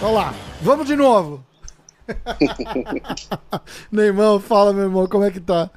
[0.00, 0.32] Vamos lá,
[0.62, 1.44] vamos de novo.
[3.92, 5.68] Neymar, fala, meu irmão, como é que tá?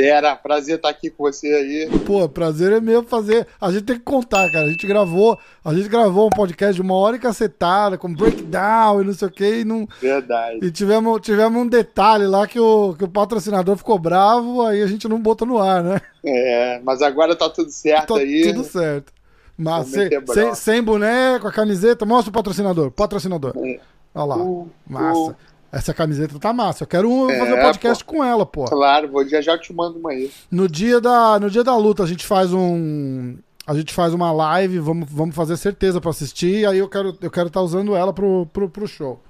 [0.00, 1.98] Pera, prazer estar aqui com você aí.
[2.06, 3.46] Pô, prazer é mesmo fazer.
[3.60, 4.66] A gente tem que contar, cara.
[4.66, 9.02] A gente gravou, a gente gravou um podcast de uma hora e cacetada, com breakdown
[9.02, 9.60] e não sei o que.
[9.60, 9.88] E não...
[10.00, 10.60] Verdade.
[10.62, 14.86] E tivemos, tivemos um detalhe lá que o, que o patrocinador ficou bravo, aí a
[14.86, 16.00] gente não botou no ar, né?
[16.24, 18.52] É, mas agora tá tudo certo Tá aí.
[18.52, 19.12] tudo certo.
[19.56, 22.92] Mas sem, sem, sem boneco, a camiseta, mostra o patrocinador.
[22.92, 23.52] Patrocinador.
[23.56, 23.80] É.
[24.14, 24.36] Olha lá.
[24.36, 25.18] Uh, Massa.
[25.18, 25.36] uh.
[25.70, 26.84] Essa camiseta tá massa.
[26.84, 28.64] Eu quero um- É, fazer um podcast com ela, pô.
[28.64, 30.30] Claro, vou já já te mando uma aí.
[30.50, 33.36] No dia da, no dia da luta, a gente faz um.
[33.66, 37.30] A gente faz uma live, vamos, vamos fazer certeza pra assistir, aí eu quero eu
[37.30, 39.20] quero estar usando ela pro, pro, pro show.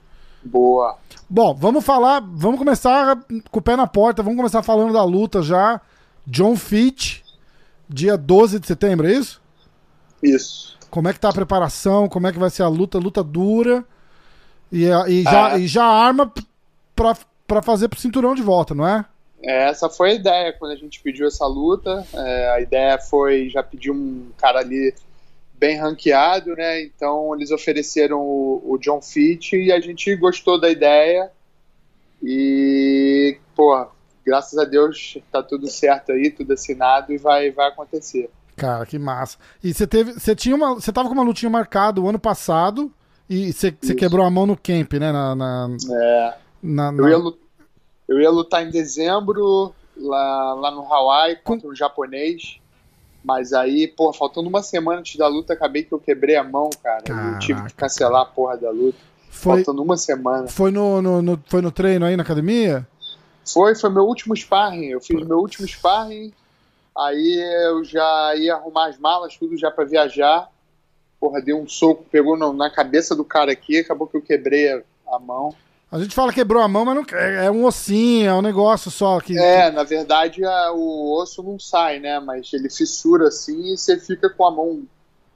[0.45, 0.97] Boa.
[1.29, 3.19] Bom, vamos falar, vamos começar
[3.51, 5.81] com o pé na porta, vamos começar falando da luta já.
[6.25, 7.23] John Fitch,
[7.89, 9.43] dia 12 de setembro, é isso?
[10.23, 10.79] Isso.
[10.89, 13.85] Como é que tá a preparação, como é que vai ser a luta, luta dura.
[14.71, 15.59] E, a- e já, Ah.
[15.59, 16.33] e já arma
[16.95, 17.17] pra,
[17.47, 19.05] pra fazer pro cinturão de volta, não é?
[19.43, 22.07] É, Essa foi a ideia quando a gente pediu essa luta.
[22.13, 24.93] É, a ideia foi já pedir um cara ali
[25.55, 26.83] bem ranqueado, né?
[26.83, 31.31] Então eles ofereceram o, o John Fitch e a gente gostou da ideia.
[32.23, 33.87] E, pô,
[34.27, 38.29] graças a Deus tá tudo certo aí, tudo assinado e vai, vai acontecer.
[38.57, 39.39] Cara, que massa.
[39.63, 40.13] E você teve.
[40.15, 40.75] Você tinha uma.
[40.75, 42.93] Você tava com uma lutinha marcada o ano passado
[43.29, 45.13] e você quebrou a mão no camp, né?
[45.13, 45.35] Na.
[45.35, 47.39] na, É, na- eu, na- ia, lu-
[48.09, 52.59] eu ia lutar em dezembro lá, lá no Hawaii contra um japonês.
[53.25, 56.71] Mas aí, pô, faltando uma semana antes da luta, acabei que eu quebrei a mão,
[56.83, 57.03] cara.
[57.35, 58.97] Eu tive que cancelar a porra da luta.
[59.29, 60.47] foi Faltando uma semana.
[60.49, 62.87] foi no, no, no- foi no treino aí na academia?
[63.53, 64.87] Foi, foi meu último sparring.
[64.87, 66.33] Eu fiz meu último sparring.
[66.97, 70.49] Aí eu já ia arrumar as malas, tudo já pra viajar.
[71.21, 74.73] Porra, dei um soco, pegou no- na cabeça do cara aqui, acabou que eu quebrei
[74.73, 75.55] a, a mão.
[75.91, 78.91] A gente fala quebrou a mão, mas não é, é um ossinho, é um negócio
[78.91, 79.37] só que.
[79.39, 82.21] É, na verdade a- o osso não sai, né?
[82.21, 84.83] Mas ele fissura assim e você fica com a mão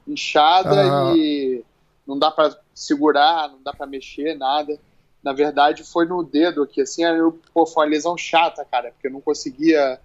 [0.06, 1.14] inchada Aham.
[1.16, 1.64] e
[2.06, 4.78] não dá pra segurar, não dá pra mexer, nada.
[5.22, 9.06] Na verdade foi no dedo aqui, assim, eu, pô, foi uma lesão chata, cara, porque
[9.06, 9.98] eu não conseguia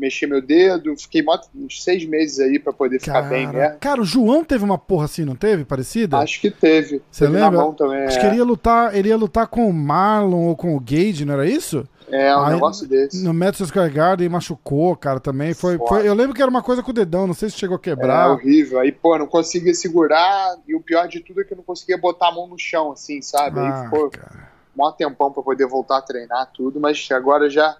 [0.00, 1.22] mexer meu dedo, fiquei
[1.54, 3.76] uns seis meses aí pra poder ficar Cara, bem, né?
[3.80, 5.64] cara, o João teve uma porra assim, não teve?
[5.64, 6.16] Parecida?
[6.18, 7.02] Acho que teve.
[7.10, 7.72] Você teve lembra?
[7.74, 8.20] Também, Acho é.
[8.20, 11.34] que ele ia lutar, ele ia lutar com o Marlon ou com o Gage, não
[11.34, 11.86] era isso?
[12.12, 13.22] É, um Aí, negócio desse.
[13.22, 15.54] No Madison Square Garden machucou, cara, também.
[15.54, 17.76] Foi, foi- eu lembro que era uma coisa com o dedão, não sei se chegou
[17.76, 18.32] a É quebrar.
[18.32, 18.80] horrível.
[18.80, 21.96] Aí, pô, não conseguia segurar e o pior de tudo é que eu não conseguia
[21.96, 23.60] botar a mão no chão, assim, sabe?
[23.60, 24.48] Aí Ah, ficou cara.
[24.74, 27.76] mó tempão pra poder voltar a treinar tudo, mas agora já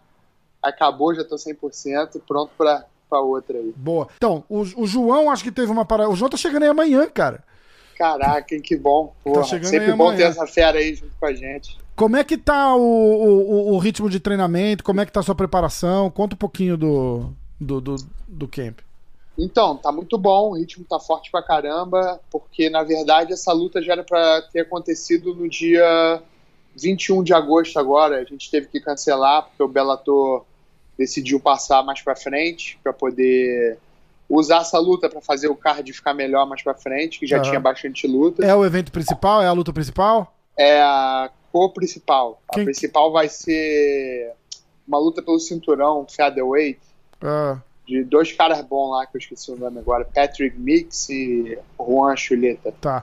[0.63, 3.73] acabou, já tô 100% pronto pra, pra outra aí.
[3.77, 4.09] Boa.
[4.17, 6.11] Então, o, o João acho que teve uma parada.
[6.11, 7.43] O João tá chegando aí amanhã, cara.
[7.97, 9.13] Caraca, que bom.
[9.23, 10.17] Porra, chegando sempre bom amanhã.
[10.19, 11.79] ter essa fera aí junto com a gente.
[11.95, 14.83] Como é que tá o, o, o- o ritmo de treinamento?
[14.83, 16.11] Como é que tá a sua preparação?
[16.11, 17.97] Conta um pouquinho do, do, do,
[18.27, 18.79] do camp.
[19.39, 23.81] Então, tá muito bom, o ritmo tá forte pra caramba, porque na verdade essa luta
[23.83, 26.23] já era pra ter acontecido no dia
[26.77, 28.17] 21 de agosto agora.
[28.19, 30.45] A gente teve que cancelar porque o Bellator
[31.01, 33.79] decidiu passar mais pra frente pra poder
[34.29, 37.45] usar essa luta pra fazer o card ficar melhor mais pra frente, que já Aham.
[37.45, 38.45] tinha bastante luta.
[38.45, 39.43] É o evento principal?
[39.43, 40.37] É a luta principal?
[40.57, 42.41] É a co-principal.
[42.53, 44.33] Quem- A principal vai ser
[44.87, 46.79] uma luta pelo cinturão featherweight
[47.23, 51.59] Ah, de dois caras bons lá, que eu esqueci o nome agora, Patrick Mix e
[51.79, 52.73] Juan Chuleta.
[52.81, 53.03] tá.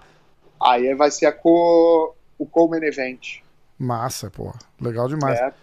[0.61, 3.39] Aí vai ser a co, o co-main event.
[3.77, 4.53] Massa, pô.
[4.81, 5.39] Legal demais.
[5.39, 5.53] né?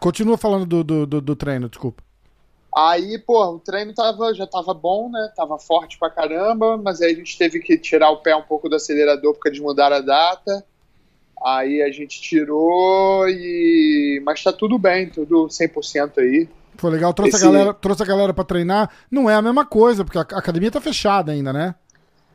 [0.00, 2.02] Continua falando do, do, do, do treino, desculpa.
[2.76, 5.32] Aí, pô, o treino tava, já tava bom, né?
[5.36, 8.68] Tava forte pra caramba, mas aí a gente teve que tirar o pé um pouco
[8.68, 10.64] do acelerador porque eles mudaram a data.
[11.44, 14.20] Aí a gente tirou e.
[14.24, 16.48] Mas tá tudo bem, tudo 100% aí.
[16.76, 18.90] Foi legal, trouxe, Esse- a galera, trouxe a galera pra treinar.
[19.08, 21.74] Não é a mesma coisa, porque a a academia tá fechada ainda, né?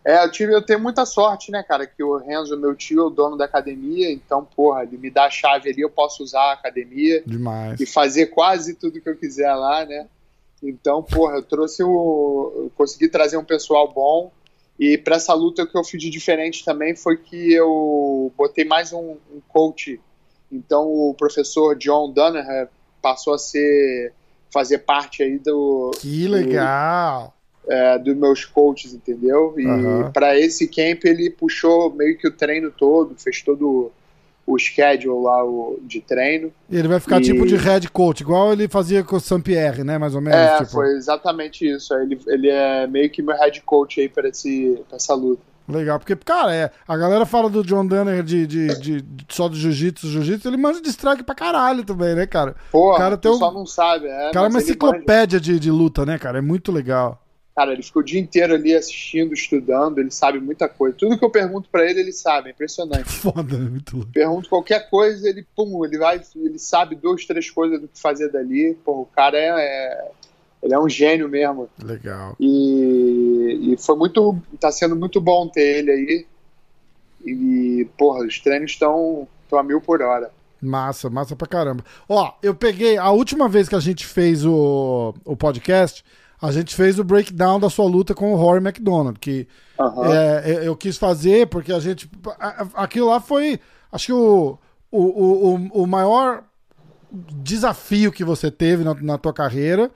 [0.03, 3.03] É, eu, tive, eu tenho muita sorte, né, cara, que o Renzo, meu tio, é
[3.03, 6.41] o dono da academia, então, porra, ele me dá a chave ali, eu posso usar
[6.41, 7.79] a academia Demais.
[7.79, 10.07] e fazer quase tudo que eu quiser lá, né?
[10.61, 12.53] Então, porra, eu trouxe o.
[12.55, 14.31] Eu consegui trazer um pessoal bom.
[14.77, 18.63] E para essa luta o que eu fiz de diferente também foi que eu botei
[18.63, 19.99] mais um, um coach.
[20.49, 22.67] Então o professor John Dunham
[23.01, 24.13] passou a ser
[24.51, 27.33] fazer parte aí do, Que legal.
[27.69, 29.53] É, dos meus coaches, entendeu?
[29.57, 30.11] E Aham.
[30.11, 33.91] para esse camp ele puxou meio que o treino todo, fez todo
[34.45, 36.51] o schedule lá o, de treino.
[36.67, 37.23] E ele vai ficar e...
[37.23, 39.99] tipo de head coach, igual ele fazia com o Saint-Pierre, né?
[39.99, 40.39] Mais ou menos.
[40.39, 40.71] É, tipo...
[40.71, 41.93] foi exatamente isso.
[41.93, 45.43] Ele, ele é meio que meu head coach aí para essa luta.
[45.67, 49.47] Legal, porque, cara, é, a galera fala do John Danner de, de, de, de só
[49.47, 52.55] do jiu-jitsu, jiu-jitsu, ele manja de strike pra caralho também, né, cara?
[52.71, 54.07] Pô, o cara tem um, só não sabe.
[54.07, 56.39] É, o cara é uma enciclopédia de, de luta, né, cara?
[56.39, 57.23] É muito legal.
[57.59, 60.95] Cara, ele ficou o dia inteiro ali assistindo, estudando, ele sabe muita coisa.
[60.95, 63.03] Tudo que eu pergunto para ele, ele sabe, é impressionante.
[63.11, 64.13] Foda, é muito louco.
[64.13, 68.31] Pergunto qualquer coisa, ele, pum, ele vai, ele sabe duas, três coisas do que fazer
[68.31, 68.77] dali.
[68.85, 70.11] Pô, o cara é, é
[70.63, 71.69] ele é um gênio mesmo.
[71.83, 72.33] Legal.
[72.39, 76.25] E, e foi muito, tá sendo muito bom ter ele aí.
[77.25, 80.31] E, porra, os treinos estão a mil por hora.
[80.61, 81.83] Massa, massa pra caramba.
[82.07, 86.05] Ó, eu peguei, a última vez que a gente fez o, o podcast,
[86.41, 89.47] a gente fez o breakdown da sua luta com o Rory McDonald, que
[89.77, 90.05] uhum.
[90.05, 92.09] é, eu quis fazer porque a gente.
[92.73, 93.59] Aquilo lá foi.
[93.91, 94.57] Acho que o,
[94.91, 96.43] o, o, o maior
[97.11, 99.91] desafio que você teve na, na tua carreira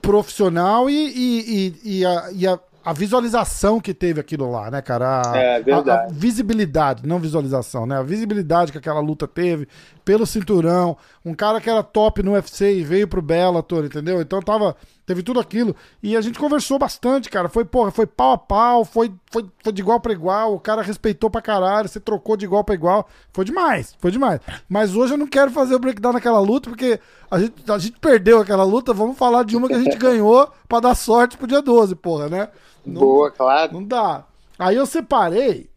[0.00, 1.40] profissional e, e,
[1.84, 5.22] e, e, a, e a, a, visualização que teve aquilo lá, né, cara?
[5.26, 7.98] A, é a, visibilidade, não visualização, né?
[7.98, 9.68] A visibilidade que aquela luta teve
[10.06, 10.96] pelo cinturão.
[11.24, 14.20] Um cara que era top no UFC e veio pro Bellator, entendeu?
[14.22, 15.74] Então tava teve tudo aquilo.
[16.00, 17.48] E a gente conversou bastante, cara.
[17.48, 20.54] Foi, porra, foi pau a pau, foi, foi, foi de igual para igual.
[20.54, 23.08] O cara respeitou pra caralho, você trocou de igual para igual.
[23.32, 24.40] Foi demais, foi demais.
[24.68, 27.98] Mas hoje eu não quero fazer o breakdown naquela luta, porque a gente, a gente
[27.98, 28.94] perdeu aquela luta.
[28.94, 32.28] Vamos falar de uma que a gente ganhou para dar sorte pro dia 12, porra,
[32.28, 32.48] né?
[32.86, 33.72] Não, Boa, claro.
[33.72, 34.24] Não dá.
[34.56, 35.68] Aí eu separei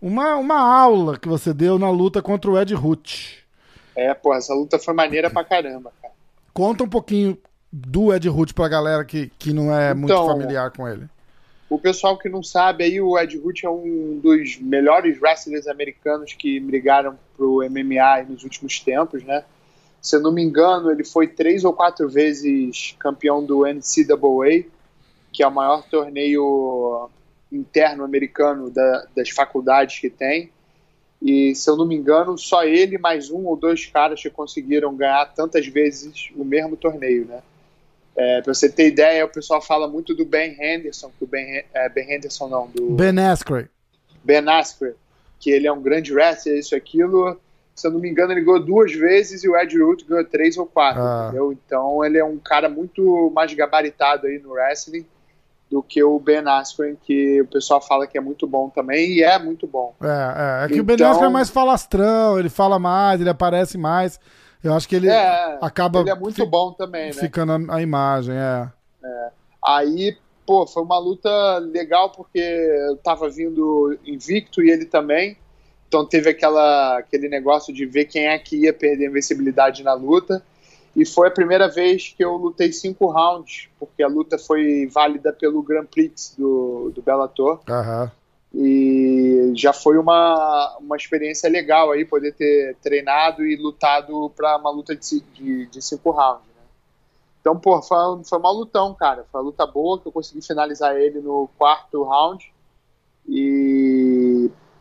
[0.00, 3.43] uma, uma aula que você deu na luta contra o Ed Root.
[3.96, 6.14] É, pô, essa luta foi maneira pra caramba, cara.
[6.52, 7.38] Conta um pouquinho
[7.72, 11.08] do Ed Root pra galera que, que não é então, muito familiar com ele?
[11.68, 16.32] O pessoal que não sabe aí, o Ed Root é um dos melhores wrestlers americanos
[16.32, 19.44] que brigaram pro MMA nos últimos tempos, né?
[20.00, 24.66] Se eu não me engano, ele foi três ou quatro vezes campeão do NCAA,
[25.32, 27.08] que é o maior torneio
[27.50, 30.50] interno americano da, das faculdades que tem.
[31.24, 34.94] E se eu não me engano, só ele mais um ou dois caras que conseguiram
[34.94, 37.40] ganhar tantas vezes o mesmo torneio, né?
[38.14, 41.64] É, pra você ter ideia, o pessoal fala muito do Ben Henderson, que o Ben,
[41.72, 42.90] é, ben Henderson não, do...
[42.90, 43.66] Ben Askren.
[44.22, 44.92] Ben Askren,
[45.40, 47.40] que ele é um grande wrestler, isso aquilo.
[47.74, 50.58] Se eu não me engano, ele ganhou duas vezes e o Ed Root ganhou três
[50.58, 51.28] ou quatro, ah.
[51.28, 51.52] entendeu?
[51.52, 55.06] Então ele é um cara muito mais gabaritado aí no wrestling
[55.70, 59.22] do que o Ben Askren, que o pessoal fala que é muito bom também, e
[59.22, 59.94] é muito bom.
[60.02, 60.82] É, é, é que então...
[60.82, 64.20] o Ben Askren é mais falastrão, ele fala mais, ele aparece mais.
[64.62, 66.00] Eu acho que ele é, acaba.
[66.00, 67.12] Ele é muito bom também, né?
[67.12, 68.68] Ficando a, a imagem, é.
[69.04, 69.28] é.
[69.62, 70.16] Aí,
[70.46, 75.36] pô, foi uma luta legal porque eu tava vindo invicto e ele também.
[75.86, 79.94] Então teve aquela, aquele negócio de ver quem é que ia perder a invencibilidade na
[79.94, 80.42] luta.
[80.96, 85.32] E foi a primeira vez que eu lutei cinco rounds, porque a luta foi válida
[85.32, 87.60] pelo Grand Prix do, do Bellator.
[87.68, 88.10] Aham.
[88.56, 94.70] E já foi uma, uma experiência legal aí poder ter treinado e lutado para uma
[94.70, 96.46] luta de, de, de cinco rounds.
[96.46, 96.62] Né?
[97.40, 99.26] Então, pô, foi, foi uma lutão, cara.
[99.32, 102.52] Foi uma luta boa que eu consegui finalizar ele no quarto round.
[103.28, 104.13] E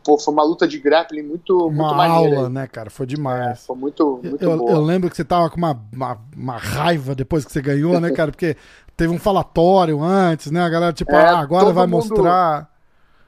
[0.03, 2.37] pô, foi uma luta de grappling muito, uma muito maneira.
[2.37, 2.89] aula, né, cara?
[2.89, 3.47] Foi demais.
[3.47, 4.71] É, foi muito, muito eu, boa.
[4.71, 8.11] Eu lembro que você tava com uma, uma, uma, raiva depois que você ganhou, né,
[8.11, 8.31] cara?
[8.31, 8.55] Porque
[8.97, 10.61] teve um falatório antes, né?
[10.61, 12.09] A galera, tipo, é, ah, agora vai mundo...
[12.09, 12.73] mostrar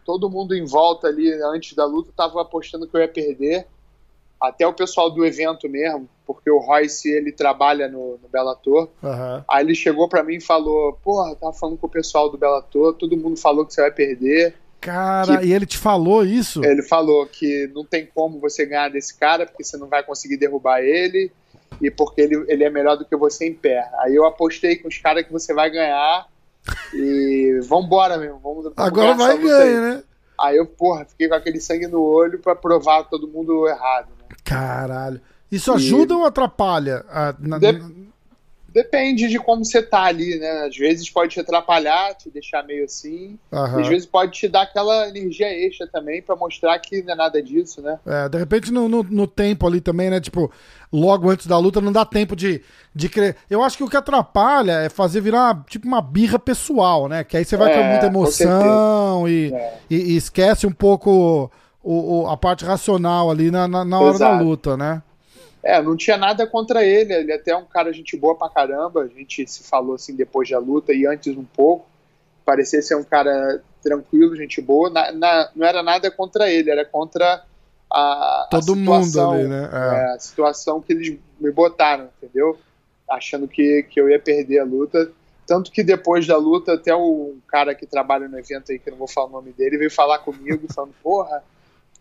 [0.06, 3.68] todo mundo em volta ali antes da luta estava apostando que eu ia perder.
[4.40, 8.90] Até o pessoal do evento mesmo, porque o Royce ele trabalha no, no Bellator.
[9.02, 9.44] Uhum.
[9.50, 12.94] Aí ele chegou para mim e falou: Porra, tava falando com o pessoal do Bellator,
[12.94, 14.56] todo mundo falou que você vai perder.
[14.86, 15.48] Cara, que...
[15.48, 16.64] e ele te falou isso?
[16.64, 20.38] Ele falou que não tem como você ganhar desse cara, porque você não vai conseguir
[20.38, 21.32] derrubar ele,
[21.82, 23.90] e porque ele, ele é melhor do que você em pé.
[24.00, 26.28] Aí eu apostei com os caras que você vai ganhar,
[26.94, 28.40] e vambora mesmo.
[28.40, 30.04] Vamos, vamos Agora vai ganhar, né?
[30.40, 34.10] Aí eu, porra, fiquei com aquele sangue no olho pra provar todo mundo errado.
[34.20, 34.36] Né?
[34.44, 35.22] Caralho.
[35.52, 36.18] Isso ajuda e...
[36.18, 37.06] ou atrapalha?
[37.10, 37.82] A, na, de...
[38.76, 40.66] Depende de como você tá ali, né?
[40.68, 43.40] Às vezes pode te atrapalhar, te deixar meio assim.
[43.50, 43.80] Uhum.
[43.80, 47.42] Às vezes pode te dar aquela energia extra também para mostrar que não é nada
[47.42, 47.98] disso, né?
[48.06, 50.20] É, de repente no, no, no, tempo ali também, né?
[50.20, 50.52] Tipo,
[50.92, 52.62] logo antes da luta não dá tempo de,
[52.94, 53.38] de crer.
[53.50, 57.24] Eu acho que o que atrapalha é fazer virar tipo uma birra pessoal, né?
[57.24, 59.74] Que aí você vai é, com muita emoção e, é.
[59.90, 61.50] e, e, esquece um pouco
[61.82, 64.38] o, o, a parte racional ali na, na, na hora Exato.
[64.38, 65.02] da luta, né?
[65.66, 68.48] É, não tinha nada contra ele, ele é até é um cara gente boa pra
[68.48, 71.88] caramba, a gente se falou assim depois da luta e antes um pouco,
[72.46, 76.86] parecia ser um cara tranquilo, gente boa, na, na, não era nada contra ele, era
[76.86, 77.44] contra
[77.92, 79.70] a, Todo a mundo situação, ali, né?
[79.74, 79.96] É.
[79.96, 82.60] é, a situação que eles me botaram, entendeu?
[83.10, 85.12] Achando que, que eu ia perder a luta.
[85.48, 88.92] Tanto que depois da luta, até o cara que trabalha no evento aí, que eu
[88.92, 91.44] não vou falar o nome dele, veio falar comigo, falando, porra,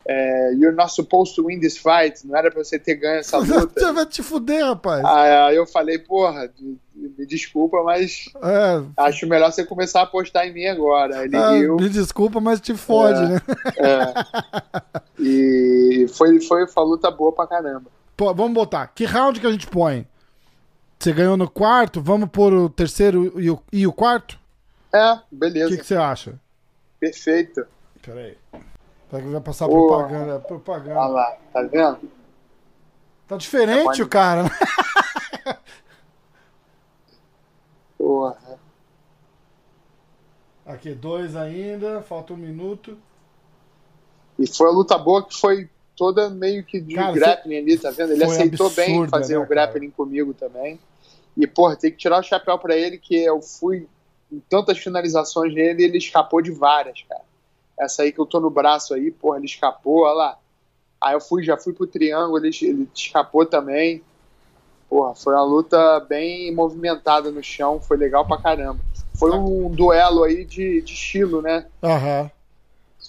[0.06, 3.38] é, you're not supposed to win this fight, não era pra você ter ganho essa
[3.44, 3.92] Você luta.
[3.92, 5.04] vai te fuder, rapaz.
[5.04, 6.50] Aí eu falei, porra,
[6.94, 11.24] me desculpa, mas É, acho melhor você começar a apostar em mim agora.
[11.24, 11.76] Ele ah, riu.
[11.76, 13.28] me desculpa, mas te fode, É.
[13.28, 13.40] né?
[13.78, 14.14] É.
[15.18, 17.90] E foi, foi uma luta boa pra caramba.
[18.16, 18.86] Pô, vamos botar.
[18.88, 20.06] Que round que a gente põe?
[20.98, 24.38] Você ganhou no quarto, vamos pôr o terceiro e o, e o quarto?
[24.92, 25.70] É, O beleza.
[25.70, 26.34] que, que você acha?
[27.00, 27.66] Perfeito.
[28.00, 28.36] Peraí.
[29.14, 29.70] Será que vai passar Ô.
[29.86, 30.32] propaganda?
[30.32, 31.06] Olha Propaganda.
[31.06, 32.10] lá, tá vendo?
[33.28, 34.42] Tá diferente Pode- o cara.
[34.42, 34.50] né?
[37.96, 38.58] Porra.
[40.66, 42.98] Aqui, dois ainda, falta um minuto.
[44.36, 47.92] E foi uma luta boa que foi toda meio que de Cara, grappling ali, tá
[47.92, 48.14] vendo?
[48.14, 50.80] Ele aceitou bem absurda, fazer né, um grappling comigo também.
[51.36, 53.86] E, porra, tem que tirar o chapéu pra ele, que eu fui
[54.32, 57.22] em tantas finalizações nele e ele escapou de várias, cara.
[57.78, 60.38] Essa aí que eu tô no braço aí, porra, ele escapou, olha lá.
[61.00, 64.02] Aí eu fui, já fui pro triângulo, ele, ele escapou também.
[64.88, 68.78] Porra, foi uma luta bem movimentada no chão, foi legal pra caramba.
[69.14, 71.66] Foi um duelo aí de, de estilo, né?
[71.82, 72.30] Aham.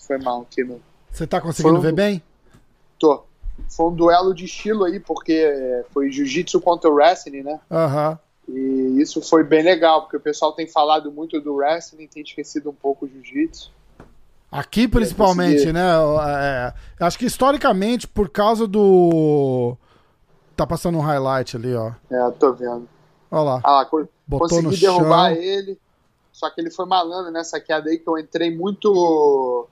[0.08, 0.82] Foi mal aqui no,
[1.12, 2.22] Você tá conseguindo um- ver bem?
[3.00, 3.24] Tô.
[3.70, 7.60] Foi um duelo de estilo aí, porque é, foi jiu-jitsu contra o wrestling, né?
[7.72, 8.20] Aham.
[8.48, 12.70] E isso foi bem legal, porque o pessoal tem falado muito do wrestling, tem esquecido
[12.70, 13.72] um pouco o jiu-jitsu.
[14.56, 15.82] Aqui, principalmente, né?
[15.82, 19.76] é, acho que historicamente, por causa do.
[20.56, 21.92] Tá passando um highlight ali, ó.
[22.10, 22.88] É, tô vendo.
[23.30, 23.62] Olha lá.
[23.66, 23.86] Ah,
[24.26, 25.44] Botou consegui no derrubar chão.
[25.44, 25.78] ele,
[26.32, 29.68] só que ele foi malandro nessa queda aí, que eu entrei muito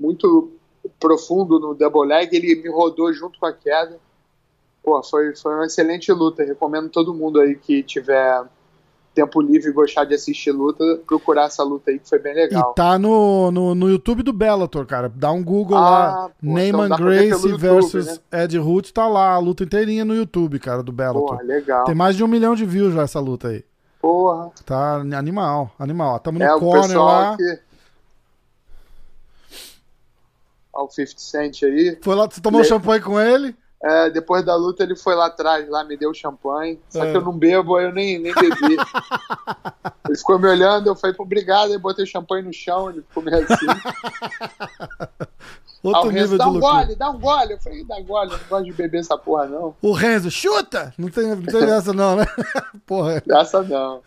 [0.00, 0.52] muito
[0.98, 3.98] profundo no double leg, ele me rodou junto com a queda.
[4.82, 6.42] Pô, foi, foi uma excelente luta.
[6.42, 8.42] Recomendo todo mundo aí que tiver
[9.14, 12.72] tempo livre e gostar de assistir luta, procurar essa luta aí que foi bem legal.
[12.72, 15.08] E tá no, no, no YouTube do Bellator, cara.
[15.08, 16.28] Dá um Google Ah, lá.
[16.28, 18.42] pô, Neyman então ver Gracie pelo YouTube, versus né?
[18.42, 19.32] Ed Root, tá lá.
[19.34, 21.22] A luta inteirinha no YouTube, cara, do Bellator.
[21.28, 21.84] Porra, legal.
[21.84, 23.64] Tem mais de um milhão de views já essa luta aí.
[24.00, 24.50] Porra.
[24.66, 26.18] Tá animal, animal.
[26.18, 27.36] Tamo no É, corner lá.
[30.72, 31.98] Olha o 50 Cent aí.
[32.02, 33.54] Foi lá, você tomou Le- champanhe com ele?
[33.86, 36.80] É, depois da luta ele foi lá atrás, lá me deu champanhe.
[36.88, 37.10] Só É.
[37.10, 38.76] que eu não bebo, aí eu nem, nem bebi.
[40.08, 43.44] ele ficou me olhando, eu falei, obrigado, aí botei champanhe no chão, ele ficou meio
[43.44, 43.66] assim.
[45.82, 46.82] Outro o Renzo, nível dá de um loucura.
[46.84, 47.52] gole, dá um gole.
[47.52, 49.76] Eu falei, dá gole, eu não gosto de beber essa porra, não.
[49.82, 50.94] O Renzo, chuta!
[50.96, 52.24] Não tem, não tem essa não, né?
[52.86, 53.22] Porra.
[53.28, 54.00] Essa não.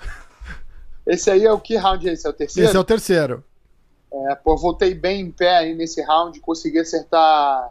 [1.05, 2.25] Esse aí é o que round é esse?
[2.25, 2.67] É o terceiro?
[2.67, 3.43] Esse é o terceiro.
[4.11, 7.69] É, pô, voltei bem em pé aí nesse round, consegui acertar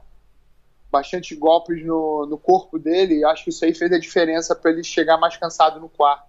[0.96, 3.18] bastante golpes no, no corpo dele.
[3.18, 6.24] e Acho que isso aí fez a diferença para ele chegar mais cansado no quarto.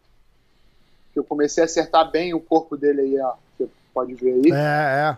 [1.15, 3.33] Eu comecei a acertar bem o corpo dele aí, ó.
[3.57, 4.51] Você pode ver aí.
[4.51, 5.17] É, é.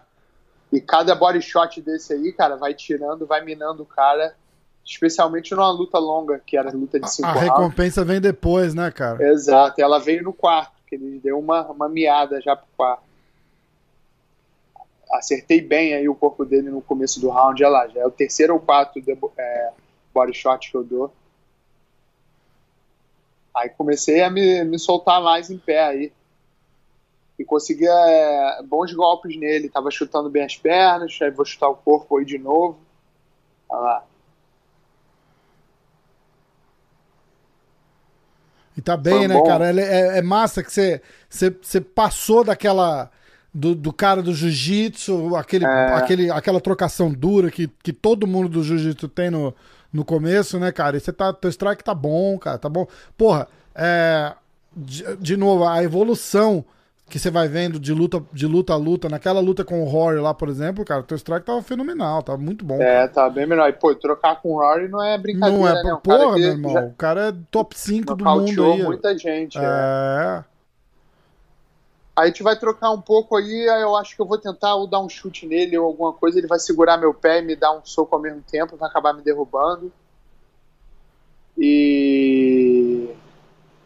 [0.72, 4.34] E cada body shot desse aí, cara, vai tirando, vai minando o cara.
[4.86, 7.50] Especialmente numa luta longa, que era a luta de cinco A rounds.
[7.50, 9.22] recompensa vem depois, né, cara?
[9.32, 13.04] Exato, ela veio no quarto, que ele deu uma, uma miada já pro quarto.
[15.12, 18.12] Acertei bem aí o corpo dele no começo do round, olha lá, já é o
[18.12, 19.72] terceiro ou quarto de, é,
[20.14, 21.12] body shot que eu dou.
[23.56, 26.14] Aí comecei a me, me soltar mais em pé aí.
[27.38, 29.70] E consegui é, bons golpes nele.
[29.70, 32.80] Tava chutando bem as pernas, aí vou chutar o corpo aí de novo.
[33.68, 34.06] Olha lá.
[38.80, 39.44] E tá bem, Foi né, bom.
[39.44, 39.70] cara?
[39.82, 43.12] É, é massa que você, você, você passou daquela.
[43.52, 45.94] Do, do cara do jiu-jitsu, aquele, É.
[45.96, 49.54] aquele, aquela trocação dura que, que todo mundo do jiu-jitsu tem no,
[49.92, 50.98] no começo, né, cara?
[50.98, 51.34] E você tá.
[51.34, 52.86] Teu strike tá bom, cara, tá bom.
[53.18, 54.34] Porra, é.
[54.76, 56.64] De, de novo, a evolução
[57.10, 60.20] que você vai vendo de luta, de luta a luta, naquela luta com o Rory
[60.20, 62.80] lá, por exemplo, cara, teu strike tava fenomenal, tava muito bom.
[62.80, 63.68] É, tá bem melhor.
[63.68, 65.94] E, pô, trocar com o Rory não é brincadeira, Não é, né?
[65.96, 66.72] Um porra, meu irmão.
[66.72, 68.84] já O cara é top 5 do mundo aí.
[68.84, 69.58] muita gente.
[69.58, 69.62] é.
[69.64, 70.49] É.
[72.20, 74.86] Aí a gente vai trocar um pouco aí, eu acho que eu vou tentar ou
[74.86, 77.72] dar um chute nele ou alguma coisa, ele vai segurar meu pé e me dar
[77.72, 79.90] um soco ao mesmo tempo, vai acabar me derrubando.
[81.58, 83.10] E.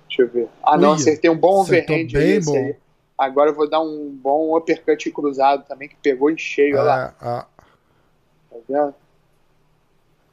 [0.08, 0.50] Deixa eu ver.
[0.64, 2.56] Ah, não, Ui, acertei um bom overhand bem bom.
[2.56, 2.76] aí.
[3.16, 7.06] Agora eu vou dar um bom uppercut cruzado também, que pegou em cheio, olha lá,
[7.06, 7.46] É, ah.
[8.50, 8.96] tá vendo?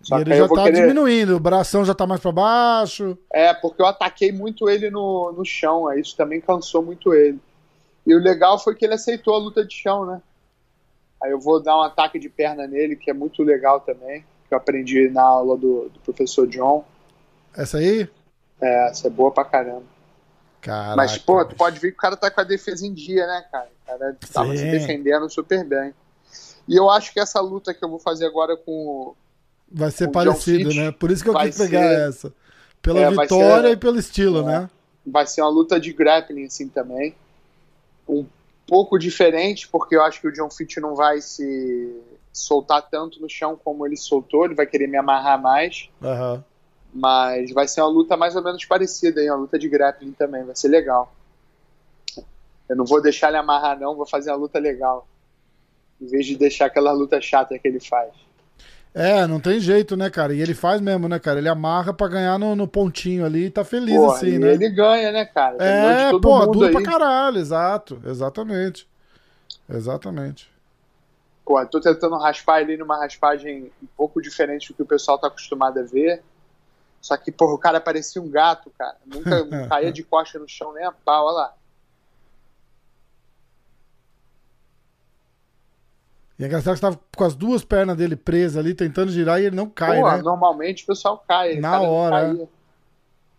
[0.00, 3.18] E Só que ele já tá querer- diminuindo, o bração já tá mais pra baixo.
[3.30, 7.38] É, porque eu ataquei muito ele no, no chão, aí isso também cansou muito ele.
[8.10, 10.20] E o legal foi que ele aceitou a luta de chão, né?
[11.22, 14.24] Aí eu vou dar um ataque de perna nele, que é muito legal também.
[14.48, 16.84] que eu aprendi na aula do, do professor John.
[17.56, 18.08] Essa aí?
[18.60, 19.84] É, essa é boa pra caramba.
[20.60, 23.24] Caraca, Mas, pô, tu pode ver que o cara tá com a defesa em dia,
[23.28, 23.68] né, cara?
[23.82, 24.56] O cara tava Sim.
[24.56, 25.94] se defendendo super bem.
[26.66, 29.14] E eu acho que essa luta que eu vou fazer agora com
[29.70, 30.90] Vai ser John parecido, né?
[30.90, 32.34] Por isso que eu quis pegar ser- essa.
[32.82, 34.44] Pela É, vitória ser- e pelo estilo, É.
[34.62, 34.70] né?
[35.06, 37.14] vai ser uma luta de grappling assim também.
[38.12, 38.26] Um
[38.66, 42.00] pouco diferente, porque eu acho que o John Fitch não vai se
[42.32, 46.44] soltar tanto no chão como ele soltou, ele vai querer me amarrar mais, Aham.
[46.94, 50.44] mas vai ser uma luta mais ou menos parecida aí, uma luta de grappling também,
[50.44, 51.12] vai ser legal.
[52.68, 55.06] Eu não vou deixar ele amarrar não, vou fazer uma luta legal.
[56.00, 58.12] Em vez de deixar aquela luta chata que ele faz.
[58.92, 60.34] É, não tem jeito, né, cara?
[60.34, 61.38] E ele faz mesmo, né, cara?
[61.38, 64.52] Ele amarra pra ganhar no, no pontinho ali e tá feliz Porra, assim, né?
[64.52, 65.56] ele ganha, né, cara?
[65.62, 66.72] É, pô, duro aí.
[66.72, 68.00] pra caralho, exato.
[68.04, 68.88] Exatamente.
[69.68, 70.50] Exatamente.
[71.44, 75.18] Pô, eu tô tentando raspar ele numa raspagem um pouco diferente do que o pessoal
[75.18, 76.22] tá acostumado a ver.
[77.00, 78.96] Só que, porra, o cara parecia um gato, cara.
[79.06, 81.54] Nunca caía de costa no chão nem a pau, olha lá.
[86.40, 89.42] E é engraçado que você tava com as duas pernas dele presas ali, tentando girar
[89.42, 90.22] e ele não cai, Pô, né?
[90.22, 91.56] normalmente o pessoal cai.
[91.56, 92.48] Na não hora, caía.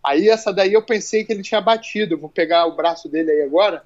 [0.04, 2.14] Aí essa daí eu pensei que ele tinha batido.
[2.14, 3.84] Eu vou pegar o braço dele aí agora.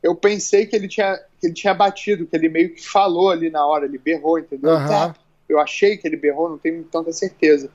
[0.00, 3.50] Eu pensei que ele tinha, que ele tinha batido, que ele meio que falou ali
[3.50, 4.76] na hora, ele berrou, entendeu?
[4.76, 5.12] Tá.
[5.48, 7.68] Eu achei que ele berrou, não tenho tanta certeza.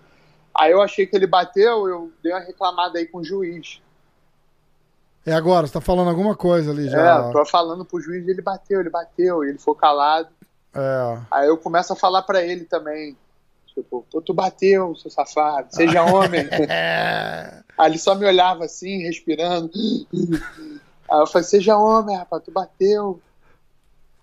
[0.56, 3.82] Aí eu achei que ele bateu, eu dei uma reclamada aí com o juiz.
[5.26, 7.18] É agora, você tá falando alguma coisa ali É, já.
[7.18, 10.30] eu tô falando pro juiz, ele bateu, ele bateu, e ele ficou calado.
[10.74, 11.18] É.
[11.32, 13.16] Aí eu começo a falar pra ele também.
[13.68, 16.48] Tipo, pô, tu bateu, seu safado, seja homem.
[16.70, 17.64] É.
[17.78, 19.72] Aí ele só me olhava assim, respirando.
[21.10, 23.20] Aí eu falei, seja homem, rapaz, tu bateu.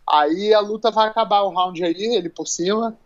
[0.09, 2.97] Aí a luta vai acabar o round aí, ele por cima.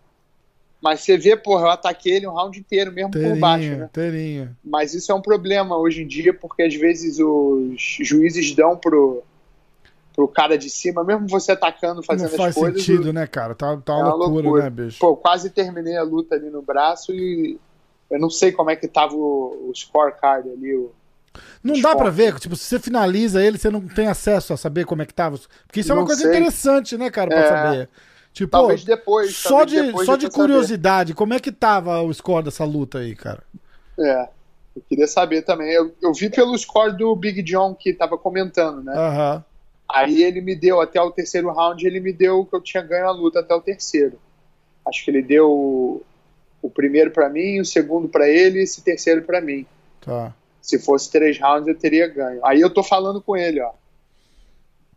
[0.84, 3.88] Mas você vê, porra, eu ataquei ele um round inteiro, mesmo por baixo, né?
[3.90, 4.54] terinho.
[4.62, 9.22] Mas isso é um problema hoje em dia, porque às vezes os juízes dão pro,
[10.14, 12.84] pro cara de cima, mesmo você atacando, Não fazendo faz as coisas.
[12.84, 13.54] sentido, né, cara?
[13.54, 14.62] Tá, tá É uma loucura, loucura.
[14.64, 14.98] né, bicho?
[14.98, 17.58] Pô, quase terminei a luta ali no braço e
[18.10, 20.74] eu não sei como é que tava o, o scorecard ali.
[20.76, 20.92] O...
[21.62, 24.84] Não dá pra ver, tipo, se você finaliza ele, você não tem acesso a saber
[24.84, 25.40] como é que tava.
[25.66, 26.30] Porque isso é uma Não coisa sei.
[26.30, 27.48] interessante, né, cara, pra É.
[27.48, 27.88] saber.
[28.34, 29.36] Tipo, Talvez depois.
[29.36, 30.48] só talvez de, depois só de quero saber.
[30.48, 33.44] curiosidade, como é que tava o score dessa luta aí, cara?
[33.96, 34.28] É,
[34.74, 35.70] eu queria saber também.
[35.72, 38.92] Eu, eu vi pelo score do Big John que tava comentando, né?
[38.92, 39.44] Aham.
[39.88, 43.06] Aí ele me deu até o terceiro round, ele me deu que eu tinha ganho
[43.06, 44.18] a luta até o terceiro.
[44.84, 46.02] Acho que ele deu o,
[46.60, 49.64] o primeiro pra mim, o segundo pra ele e esse terceiro pra mim.
[50.00, 50.34] Tá.
[50.60, 52.44] Se fosse três rounds, eu teria ganho.
[52.44, 53.70] Aí eu tô falando com ele, ó.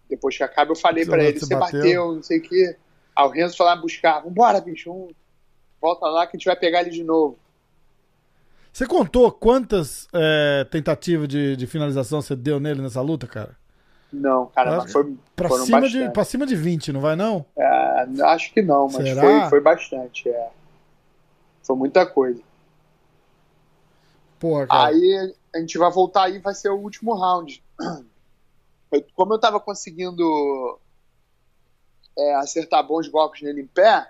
[0.09, 2.75] Depois que acaba, eu falei pra ele: você você bateu?" bateu, não sei o quê.
[3.17, 5.09] Aí o Renzo foi lá buscar: vambora, bicho,
[5.81, 7.39] volta lá que a gente vai pegar ele de novo.
[8.71, 13.57] Você contou quantas é, tentativas de, de finalização você deu nele nessa luta, cara?
[14.13, 15.17] Não, cara, mas foi.
[15.35, 17.43] Pra cima, de, pra cima de 20, não vai não?
[17.57, 19.21] É, acho que não, mas Será?
[19.21, 20.29] foi, foi bastante.
[20.29, 20.49] É.
[21.63, 22.41] Foi muita coisa.
[24.39, 24.89] Porra, cara.
[24.89, 27.63] Aí a gente vai voltar aí, vai ser o último round.
[28.91, 30.79] Eu- como eu tava conseguindo
[32.17, 34.07] é, acertar bons golpes nele em pé,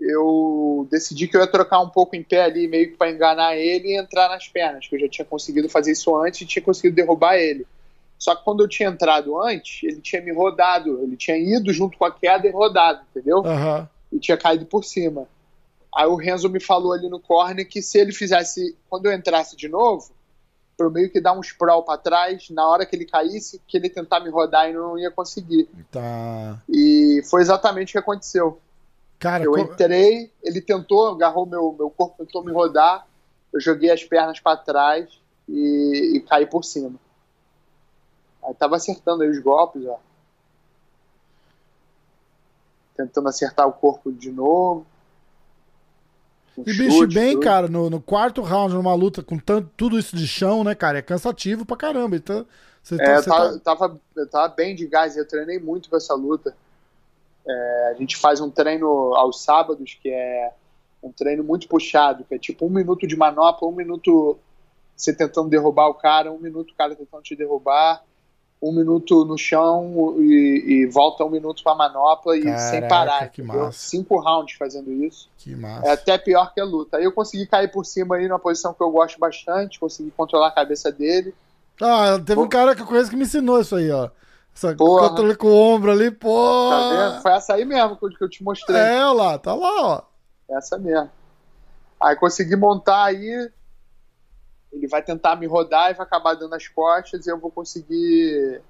[0.00, 3.56] eu decidi que eu ia trocar um pouco em pé ali, meio que pra enganar
[3.56, 6.62] ele e entrar nas pernas, que eu já tinha conseguido fazer isso antes e tinha
[6.62, 7.66] conseguido derrubar ele.
[8.18, 11.96] Só que quando eu tinha entrado antes, ele tinha me rodado, ele tinha ido junto
[11.96, 13.44] com a queda e rodado, entendeu?
[13.44, 13.88] Aham.
[14.12, 15.26] e tinha caído por cima.
[15.94, 19.56] Aí o Renzo me falou ali no corner que se ele fizesse, quando eu entrasse
[19.56, 20.10] de novo,
[20.76, 23.76] pra eu meio que dar um sprawl pra trás, na hora que ele caísse, que
[23.76, 25.68] ele tentar me rodar e não ia conseguir.
[25.90, 26.58] Tá.
[26.68, 28.60] E foi exatamente o que aconteceu.
[29.18, 33.06] Cara, Eu entrei, ele tentou, agarrou meu, meu corpo, tentou me rodar,
[33.52, 36.94] eu joguei as pernas pra trás e, e caí por cima.
[38.42, 39.98] Aí tava acertando aí os golpes, ó.
[42.96, 44.86] Tentando acertar o corpo de novo.
[46.56, 47.40] Um E bicho, bem, tudo.
[47.40, 50.98] cara, no, no quarto round, numa luta com tanto, tudo isso de chão, né, cara?
[50.98, 52.16] É cansativo pra caramba.
[52.16, 52.46] Então,
[52.82, 55.98] você É, eu você tava, tava, eu tava bem de gás, eu treinei muito pra
[55.98, 56.56] essa luta.
[57.46, 60.52] É, a gente faz um treino aos sábados, que é
[61.02, 64.38] um treino muito puxado, que é tipo um minuto de manopla, um minuto
[64.96, 68.02] você tentando derrubar o cara, um minuto o cara tentando te derrubar,
[68.62, 73.28] um minuto no chão e, e volta um minuto pra manopla e sem Caraca, parar.
[73.28, 73.64] que entendeu?
[73.64, 73.78] massa.
[73.88, 75.28] Cinco rounds fazendo isso.
[75.36, 75.86] Que massa.
[75.86, 76.96] É até pior que a luta.
[76.96, 80.48] Aí eu consegui cair por cima aí numa posição que eu gosto bastante, consegui controlar
[80.48, 81.34] a cabeça dele.
[81.82, 84.08] Ah, teve um cara que eu conheço que me ensinou isso aí, ó.
[84.56, 85.08] Essa Porra.
[85.08, 86.70] controle com o ombro ali, pô.
[86.70, 87.22] Tá vendo?
[87.22, 88.80] Foi essa aí mesmo que eu- que eu te mostrei.
[88.80, 90.02] É, lá, tá lá, ó.
[90.48, 91.10] Essa mesmo.
[92.00, 93.50] Aí consegui montar aí.
[94.74, 98.60] Ele vai tentar me rodar e vai acabar dando as costas e eu vou conseguir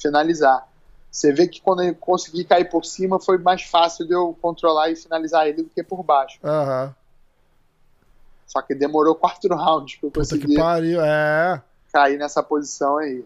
[0.00, 0.66] finalizar.
[1.10, 4.90] Você vê que quando eu consegui cair por cima foi mais fácil de eu controlar
[4.90, 6.38] e finalizar ele do que por baixo.
[6.42, 6.94] Aham.
[8.46, 11.62] Só que demorou quatro rounds pra eu Puta que conseguir pariu, é.
[11.92, 13.24] cair nessa posição aí.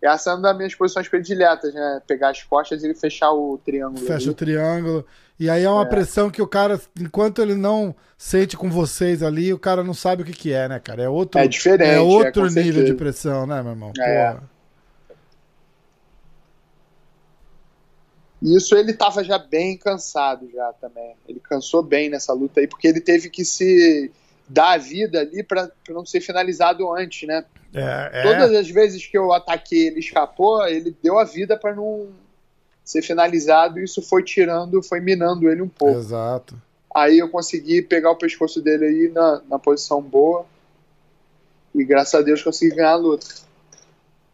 [0.00, 2.02] Essa é uma das minhas posições prediletas, né?
[2.06, 4.04] Pegar as costas e fechar o triângulo.
[4.04, 4.34] Fecha o ali.
[4.34, 5.06] triângulo.
[5.42, 9.52] E aí é uma pressão que o cara, enquanto ele não sente com vocês ali,
[9.52, 11.02] o cara não sabe o que, que é, né, cara?
[11.02, 12.84] É outro, É diferente, é é, outro com nível certeza.
[12.84, 13.92] de pressão, né, meu irmão?
[13.98, 14.34] É.
[14.34, 14.50] Porra.
[18.40, 21.16] Isso ele tava já bem cansado já também.
[21.28, 24.12] Ele cansou bem nessa luta aí, porque ele teve que se
[24.48, 27.44] dar a vida ali pra não ser finalizado antes, né?
[27.74, 28.22] É, é.
[28.22, 32.10] Todas as vezes que eu ataquei ele escapou, ele deu a vida pra não
[32.84, 35.98] ser finalizado e isso foi tirando, foi minando ele um pouco.
[35.98, 36.60] Exato.
[36.94, 40.44] Aí eu consegui pegar o pescoço dele aí na, na posição boa
[41.74, 43.26] e graças a Deus consegui ganhar a luta.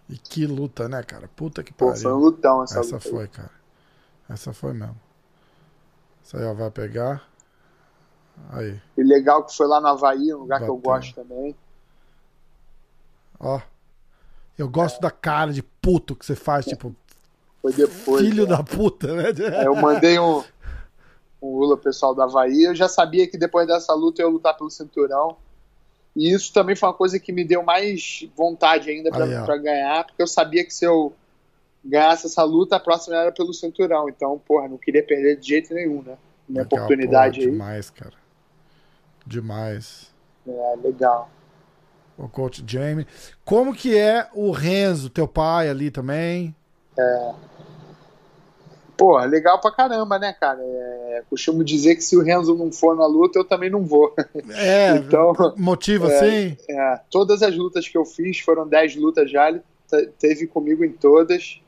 [0.08, 1.28] E que luta, né, cara?
[1.36, 2.02] Puta que Pô, pariu.
[2.02, 3.06] foi um lutão essa, Essa luta.
[3.08, 3.12] aí.
[3.14, 3.50] foi, cara.
[4.28, 4.96] Essa foi mesmo.
[6.24, 7.28] Essa aí, ó, vai pegar.
[8.50, 10.90] Aí, E legal que foi lá no Havaí, um lugar que eu Bateu.
[10.92, 11.54] gosto também.
[13.38, 13.60] ó.
[14.56, 16.94] Eu gosto da cara de puto que você faz, tipo,
[17.60, 18.24] Foi depois.
[18.24, 18.56] filho né?
[18.56, 19.32] da puta, né?
[19.58, 20.42] Aí eu mandei um,
[21.42, 22.64] um Lula pessoal do Havaí.
[22.64, 25.36] Eu já sabia que depois dessa luta eu ia lutar pelo cinturão.
[26.14, 30.20] E isso também foi uma coisa que me deu mais vontade ainda pra ganhar, porque
[30.20, 31.12] eu sabia que se eu
[31.84, 34.08] ganhasse essa luta, a próxima era pelo cinturão.
[34.08, 36.16] Então, porra, não queria perder de jeito nenhum, né?
[36.48, 37.52] Minha Legal, oportunidade porra, aí.
[37.52, 38.14] Demais, cara.
[39.26, 40.14] Demais.
[40.46, 41.30] É, legal.
[42.16, 43.06] O coach Jamie.
[43.44, 46.54] Como que é o Renzo, teu pai ali também?
[48.96, 50.58] Porra, legal pra caramba, né, cara?
[50.60, 54.12] É, costumo dizer que se o Renzo não for na luta, eu também não vou.
[54.50, 56.56] É, Então, motiva é, assim?
[56.68, 60.84] É, todas as lutas que eu fiz, foram 10 lutas já, ele te- teve comigo
[60.84, 61.60] em todas.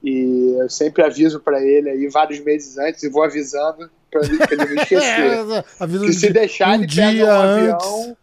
[0.00, 4.38] E eu sempre aviso pra ele aí vários meses antes e vou avisando pra ele,
[4.50, 5.64] ele não esquecer.
[5.80, 8.16] É, que se deixar, um ele pega um avião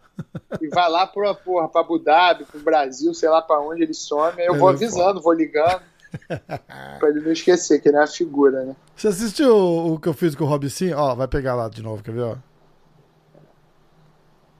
[0.60, 3.92] e vai lá pra, porra, pra Abu Dhabi, pro Brasil, sei lá pra onde ele
[3.92, 4.40] some.
[4.40, 5.82] Aí eu vou é avisando, vou ligando.
[6.98, 8.76] pra ele não esquecer, que ele é uma figura, né?
[8.96, 10.96] Você assistiu o, o que eu fiz com o Robicinho?
[10.96, 12.22] Ó, vai pegar lá de novo, quer ver?
[12.22, 12.36] Ó.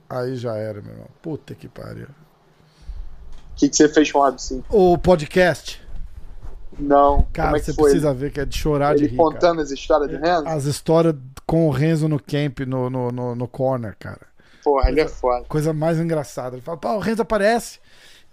[0.09, 1.07] Aí já era, meu irmão.
[1.21, 2.07] Puta que pariu.
[2.07, 4.63] O que, que você fez com o Robson?
[4.69, 5.81] O podcast.
[6.77, 7.83] Não, Cara, é você foi?
[7.91, 9.17] precisa ver que é de chorar de ele rir.
[9.17, 9.29] cara.
[9.29, 10.47] contando as histórias do Renzo?
[10.47, 14.21] As histórias com o Renzo no camp, no, no, no, no corner, cara.
[14.63, 15.45] Porra, ele é foda.
[15.47, 16.55] Coisa mais engraçada.
[16.55, 17.79] Ele fala, pô, o Renzo aparece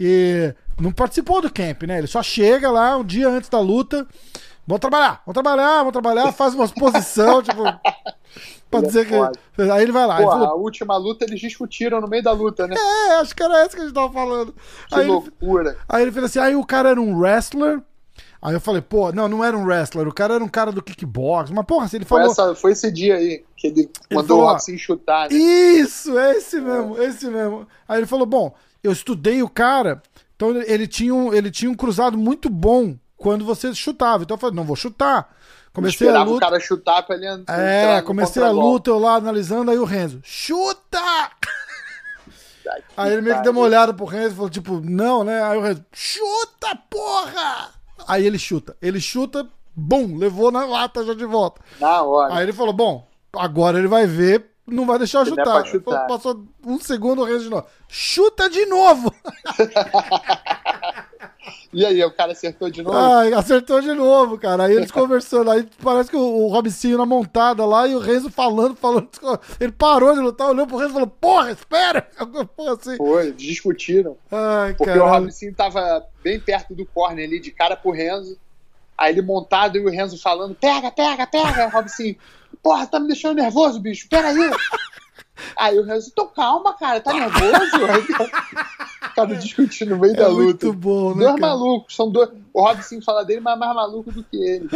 [0.01, 1.99] e não participou do camp, né?
[1.99, 4.07] Ele só chega lá um dia antes da luta.
[4.67, 7.63] Vamos trabalhar, vamos trabalhar, vamos trabalhar, faz uma exposição, tipo.
[8.71, 9.63] Pra Ele é dizer que.
[9.63, 10.17] Aí ele vai lá.
[10.17, 12.77] ele Porra, falou, a última luta eles discutiram no meio da luta, né?
[12.79, 14.55] é, acho que era essa que a gente tava falando.
[14.89, 15.77] Que Aí ele, loucura.
[15.89, 17.83] aí ele fez assim, aí o cara era um wrestler.
[18.41, 20.83] Aí eu falei, pô, não, não era um wrestler, o cara era um cara do
[20.83, 21.51] kickbox.
[21.51, 22.33] Mas, porra, se ele Foi, falou.
[22.33, 25.37] essa, foi esse dia aí que ele mandou falou, o Robson chutar, né?
[25.37, 27.69] Isso, é esse mesmo, esse mesmo.
[27.87, 30.03] Aí ele falou: bom, eu estudei o cara,
[30.37, 34.23] então ele, tinha um, ele tinha um cruzado muito bom quando você chutava.
[34.23, 35.35] Então eu falei, não vou chutar.
[35.73, 36.47] Comecei a Esperava o luta.
[36.47, 40.21] cara chutar pra ele entrar É, comecei a luta, eu lá analisando, aí o Renzo,
[40.25, 40.99] chuta!
[42.97, 45.43] Aí ele meio que deu uma olhada pro Renzo e falou, tipo, não, né?
[45.43, 47.71] Aí o Renzo, chuta, porra!
[48.07, 48.77] Aí ele chuta.
[48.81, 51.61] Ele chuta, bum, levou na lata já de volta.
[51.81, 52.35] Na hora.
[52.35, 55.67] Aí ele falou, bom, agora ele vai ver, não vai deixar Se der chutar.
[55.67, 56.07] chutar.
[56.07, 57.67] Passou um segundo, o Renzo de novo.
[57.89, 59.13] Chuta de novo!
[61.73, 62.97] E aí, o cara acertou de novo?
[63.37, 64.65] Acertou de novo, cara.
[64.65, 65.51] Aí eles conversando.
[65.51, 69.09] Aí parece que o, o Robicinho na montada lá e o Renzo falando, falando.
[69.61, 72.03] Ele parou de lutar, olhou pro Renzo e falou: Porra, espera!
[72.57, 72.97] Porra assim.
[72.97, 74.17] Foi, eles discutiram.
[74.31, 78.37] Ai, Porque o Robson tava bem perto do corner ali, de cara pro Renzo.
[78.99, 81.69] Aí ele montado e o Renzo falando: pega, pega, pega.
[81.69, 82.15] O Robson,
[82.63, 84.37] porra, tá me deixando nervoso, bicho, pera aí.
[85.57, 87.51] Aí o Renzo, tô calma, cara, tá nervoso?
[87.89, 90.79] Aí cara discutindo no meio É da muito luta.
[90.79, 91.25] bom, né?
[91.25, 91.53] Dois cara?
[91.53, 92.29] malucos, são dois.
[92.53, 94.69] O Robson fala dele, mas é mais maluco do que ele.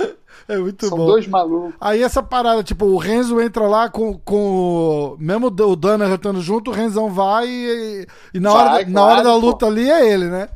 [0.48, 1.06] É muito são bom.
[1.06, 1.74] dois malucos.
[1.80, 6.40] Aí essa parada, tipo, o Renzo entra lá com, com o- mesmo o Dana retando
[6.40, 9.38] junto, o Renzão vai e, e na, Vai, hora, na claro, hora da pô.
[9.38, 10.48] luta ali é ele, né?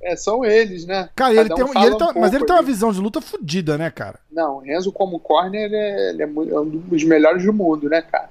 [0.00, 1.08] É, são eles, né?
[1.16, 3.00] Cara, ele tem, um um- fala ele um tem- mas ele tem uma visão de
[3.00, 4.20] luta fodida, né, cara?
[4.30, 7.88] Não, o Renzo como corner, ele é, ele é é um dos melhores do mundo,
[7.88, 8.30] né, cara?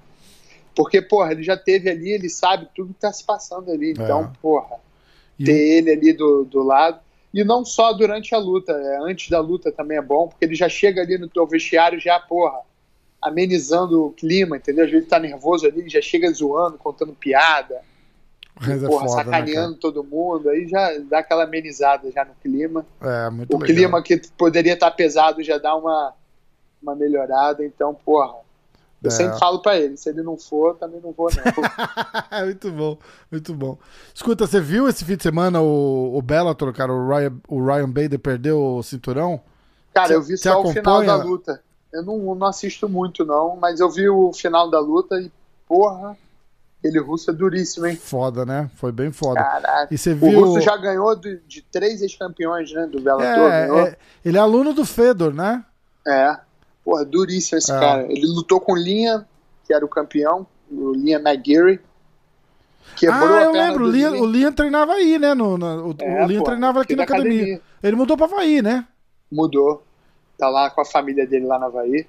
[0.76, 3.92] Porque, porra, ele já teve ali, ele sabe tudo que tá se passando ali.
[3.92, 4.30] Então, É.
[4.42, 4.76] porra,
[5.40, 7.00] E ter ele ali do, do lado.
[7.34, 10.56] E não só durante a luta, é, antes da luta também é bom, porque ele
[10.56, 12.60] já chega ali no teu vestiário já, porra,
[13.22, 14.86] amenizando o clima, entendeu?
[14.86, 17.82] Às vezes tá nervoso ali, ele já chega zoando, contando piada,
[18.60, 22.34] Mas é porra, foda, né, sacaneando todo mundo, aí já dá aquela amenizada já no
[22.42, 22.86] clima.
[23.02, 23.76] É, muito o legal.
[23.76, 26.14] clima que poderia estar pesado já dá uma,
[26.82, 28.36] uma melhorada, então, porra.
[29.04, 29.12] Eu É.
[29.12, 31.44] sempre falo pra ele, se ele não for, também não vou, não.
[32.46, 32.98] muito bom,
[33.32, 33.78] muito bom.
[34.14, 36.92] Escuta, você viu esse fim de semana o, o Bellator, cara?
[36.92, 39.40] O Ryan, o Ryan Bader perdeu o cinturão?
[39.94, 41.18] Cara, eu vi só o final acompanha?
[41.18, 41.62] da luta.
[41.94, 45.32] Eu não, não assisto muito, não, mas eu vi o final da luta e,
[45.68, 46.18] porra,
[46.80, 47.96] aquele russo é duríssimo, hein?
[47.96, 48.70] Foda, né?
[48.76, 49.42] Foi bem foda.
[49.44, 49.94] Caraca.
[49.94, 50.40] E você O viu.
[50.46, 52.88] russo já ganhou de, de três ex-campeões, né?
[52.88, 55.64] Do Bellator, é, é, ele é aluno do Fedor, né?
[56.08, 56.38] É.
[56.84, 57.80] Porra, duríssimo esse É.
[57.80, 58.04] cara.
[58.04, 59.26] Ele lutou com o Linha,
[59.66, 61.80] que era o campeão, o Linha McGeary.
[62.96, 63.86] Quebrou ah, eu lembro.
[63.86, 64.12] O Linha.
[64.12, 65.34] o Liam treinava aí, né?
[65.34, 67.38] No, na- o, É, o Liam pô, treinava aqui aqui na na academia.
[67.42, 67.62] academia.
[67.84, 68.86] Ele mudou pra Havaí, né?
[69.32, 69.84] Mudou.
[70.38, 72.08] Tá lá com a família dele lá na Havaí.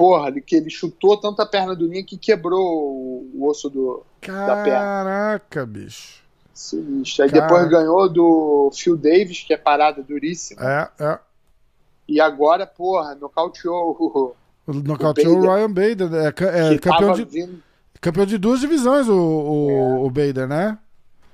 [0.00, 3.68] Porra, ele- que ele chutou tanto a perna do Linha que quebrou o, o osso
[3.68, 4.46] do perna.
[4.64, 6.22] Caraca, bicho.
[6.54, 7.24] sinistro.
[7.24, 7.42] Aí Cara.
[7.42, 10.58] depois ganhou do Phil Davis, que é parada duríssima.
[10.62, 11.18] É, é.
[12.08, 14.34] E agora, porra, nocauteou o.
[14.66, 15.50] O nocauteou o Bader.
[15.54, 16.14] Ryan Bader.
[16.26, 17.62] É, ca- é, que campeão, de, vindo.
[18.00, 19.98] campeão de duas divisões, o, o, É.
[20.00, 20.78] o Bader, né?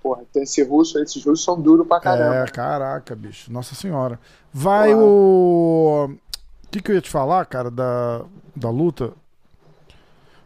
[0.03, 2.35] Porra, então esse russo, esses russos são duros pra caramba.
[2.37, 3.53] É, caraca, bicho.
[3.53, 4.19] Nossa senhora.
[4.53, 6.11] Vai o.
[6.77, 8.23] O que, que eu ia te falar, cara, da,
[8.55, 9.13] da luta?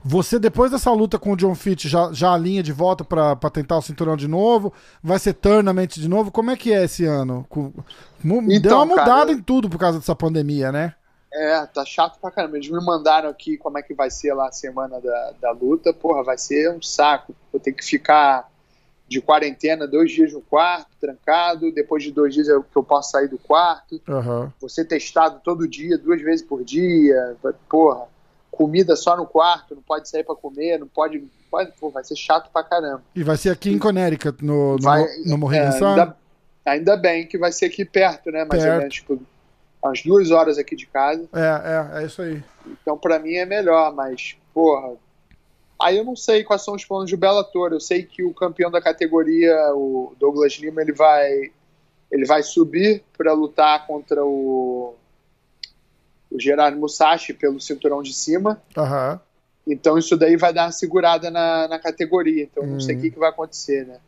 [0.02, 3.50] Você, depois dessa luta com o John Fitch, já, já alinha de volta pra, pra
[3.50, 4.72] tentar o cinturão de novo?
[5.02, 6.30] Vai ser tournament de novo?
[6.30, 7.44] Como é que é esse ano?
[7.50, 7.72] Com-
[8.22, 10.94] Deu Então, uma mudada cara, em tudo por causa dessa pandemia, né?
[11.32, 12.56] É, tá chato pra caramba.
[12.56, 15.92] Eles me mandaram aqui como é que vai ser lá a semana da, da luta.
[15.92, 17.34] Porra, vai ser um saco.
[17.52, 18.48] Vou ter que ficar
[19.10, 21.72] de quarentena dois dias no quarto, trancado.
[21.72, 24.00] Depois de dois dias é que eu posso sair do quarto.
[24.60, 27.36] Vou ser testado todo dia, duas vezes por dia.
[27.68, 28.06] Porra,
[28.52, 31.24] comida só no quarto, não pode sair pra comer, não pode.
[31.50, 33.02] pode pô, vai ser chato pra caramba.
[33.12, 36.16] E vai ser aqui em Connecticut, no, no, Vai- no Mohegan É, ainda,
[36.64, 38.44] ainda bem que vai ser aqui perto, né?
[38.44, 38.74] Mais Perto.
[38.74, 39.22] ou menos, tipo,
[39.82, 41.28] umas duas horas aqui de casa.
[41.32, 42.40] É, é, é isso aí.
[42.64, 44.92] Então, pra mim é melhor, mas, porra.
[45.80, 47.72] Aí eu não sei quais são os planos de Bellator.
[47.72, 51.50] Eu sei que o campeão da categoria, o Douglas Lima, ele vai,
[52.10, 54.94] ele vai subir para lutar contra o,
[56.30, 58.60] o Gerard Musashi pelo cinturão de cima.
[58.76, 59.20] Aham.
[59.66, 62.42] Então isso daí vai dar uma segurada na, na categoria.
[62.44, 63.00] Então eu não sei o Hum.
[63.02, 63.98] que, que vai acontecer, né?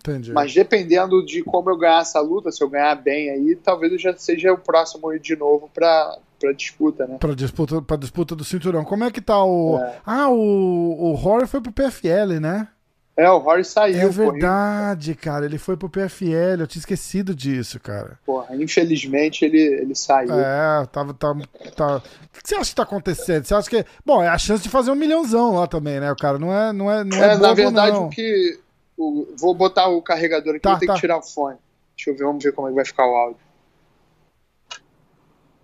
[0.00, 0.32] Entendi.
[0.32, 3.98] Mas dependendo de como eu ganhar essa luta, se eu ganhar bem aí, talvez eu
[3.98, 7.16] já seja o próximo de novo pra, pra disputa, né?
[7.18, 8.84] Pra disputa, pra disputa do cinturão.
[8.84, 9.78] Como é que tá o.
[9.78, 9.98] É.
[10.04, 12.68] Ah, o, o Horry foi pro PFL, né?
[13.16, 15.44] É, o Rory saiu, É verdade, cara.
[15.44, 16.58] Ele foi pro PFL.
[16.60, 18.18] Eu tinha esquecido disso, cara.
[18.26, 20.34] Porra, infelizmente ele, ele saiu.
[20.34, 21.14] É, tava.
[21.14, 21.32] Tá,
[21.76, 21.96] tá...
[21.98, 22.00] O
[22.42, 23.44] que você acha que tá acontecendo?
[23.44, 23.84] Você acha que.
[24.04, 26.10] Bom, é a chance de fazer um milhãozão lá também, né?
[26.10, 26.72] O cara não é.
[26.72, 28.06] Não é, não é, É, na verdade, não.
[28.06, 28.58] o que.
[28.98, 30.94] o- vou botar o carregador aqui, Tá, vou ter tá.
[30.94, 31.56] que tirar o fone.
[31.96, 33.36] Deixa eu ver, vamos ver como é que vai ficar o áudio.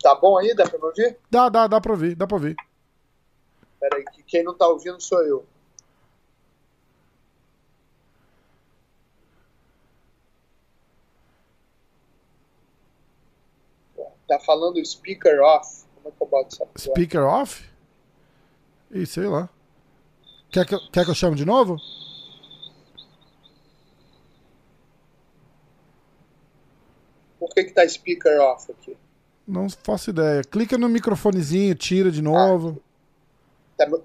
[0.03, 0.55] Tá bom aí?
[0.55, 1.19] Dá pra me ouvir?
[1.31, 2.57] Dá, dá, dá pra ouvir, dá pra ouvir.
[3.79, 5.47] Pera aí, que quem não tá ouvindo sou eu.
[14.29, 15.85] Tá falando speaker off.
[15.97, 16.79] Como é que eu boto essa porra?
[16.79, 17.69] Speaker off?
[18.93, 19.49] Ih, sei lá.
[20.51, 21.77] Quer que, eu- quer que eu chame de novo?
[27.39, 28.97] Por que que tá speaker off aqui?
[29.51, 30.43] Não faço ideia.
[30.45, 32.81] Clica no microfonezinho, tira de novo.
[33.77, 34.05] Tá mo-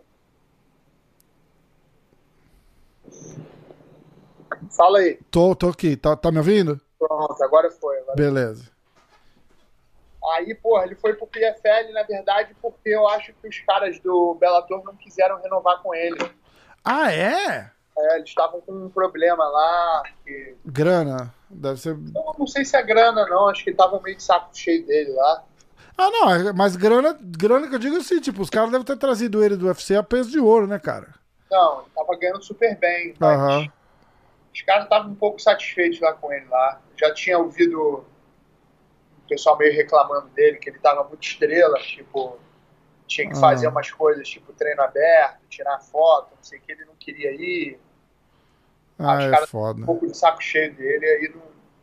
[4.76, 5.20] Fala aí.
[5.30, 5.96] Tô, tô aqui.
[5.96, 6.82] Tá, tá me ouvindo?
[6.98, 8.00] Pronto, agora foi.
[8.00, 8.72] Agora Beleza.
[10.34, 14.34] Aí, porra, ele foi pro PFL, na verdade, porque eu acho que os caras do
[14.40, 16.18] Bellator não quiseram renovar com ele.
[16.84, 17.70] Ah, é?
[17.98, 20.04] É, eles estavam com um problema lá.
[20.26, 20.56] Que...
[20.66, 21.34] Grana.
[21.50, 21.92] Deve ser.
[21.92, 23.48] Eu não sei se é grana, não.
[23.48, 25.44] Acho que estavam meio de saco cheio dele lá.
[25.98, 26.30] Ah, não.
[26.32, 29.56] é- Mas grana, grana que eu digo assim, tipo, os caras devem ter trazido ele
[29.56, 31.14] do UFC a peso de ouro, né, cara?
[31.50, 33.14] Não, ele tava ganhando super bem.
[33.20, 33.68] Mas Aham.
[34.54, 36.82] os caras estavam um pouco satisfeitos lá com ele lá.
[36.98, 42.38] Já tinha ouvido o pessoal meio reclamando dele, que ele tava muito estrela, tipo,
[43.08, 43.40] tinha que Ah.
[43.40, 47.32] fazer umas coisas, tipo treino aberto, tirar foto, não sei o que, ele não queria
[47.32, 47.80] ir.
[48.98, 49.82] Ah, os é caras- foda.
[49.82, 51.42] um pouco de saco cheio dele, aí não,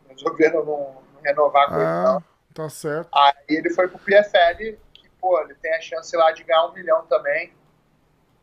[0.09, 2.17] resolveram não, não renovar com ele, não.
[2.17, 2.23] Ah,
[2.53, 3.09] tá certo.
[3.13, 6.73] Aí ele foi pro PFL, que, pô, ele tem a chance lá de ganhar um
[6.73, 7.51] milhão também.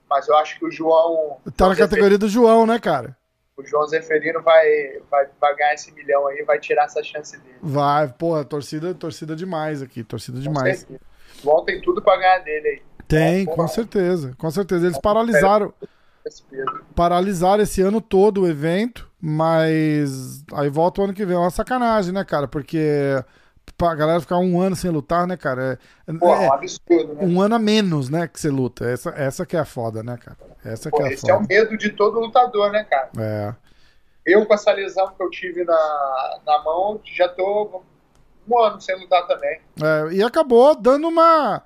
[0.08, 1.38] Mas eu acho que o João.
[1.56, 3.16] Tá na categoria do João, né, cara?
[3.56, 4.66] O João Zeferino vai,
[5.10, 7.58] vai, vai ganhar esse milhão aí, vai tirar essa chance dele.
[7.62, 10.84] Vai, porra, torcida, torcida demais aqui, torcida demais.
[10.88, 10.98] O
[11.42, 12.82] João tem tudo pra ganhar dele aí.
[13.06, 14.86] Tem, com certeza, com certeza.
[14.86, 15.74] Eles paralisaram
[16.94, 21.36] paralisaram esse ano todo o evento, mas aí volta o ano que vem.
[21.36, 22.48] É uma sacanagem, né, cara?
[22.48, 23.22] Porque
[23.80, 25.78] a galera ficar um ano sem lutar, né, cara?
[26.06, 27.24] É, Pô, é um absurdo, né?
[27.24, 28.88] Um ano a menos, né, que você luta.
[28.88, 30.36] Essa, essa que é a foda, né, cara?
[30.64, 31.32] Essa Pô, que é a esse foda.
[31.32, 33.10] é o medo de todo lutador, né, cara?
[33.18, 33.54] É.
[34.26, 37.82] Eu, com essa lesão que eu tive na, na mão, já tô
[38.48, 39.60] um ano sem lutar também.
[39.82, 41.62] É, e acabou dando uma.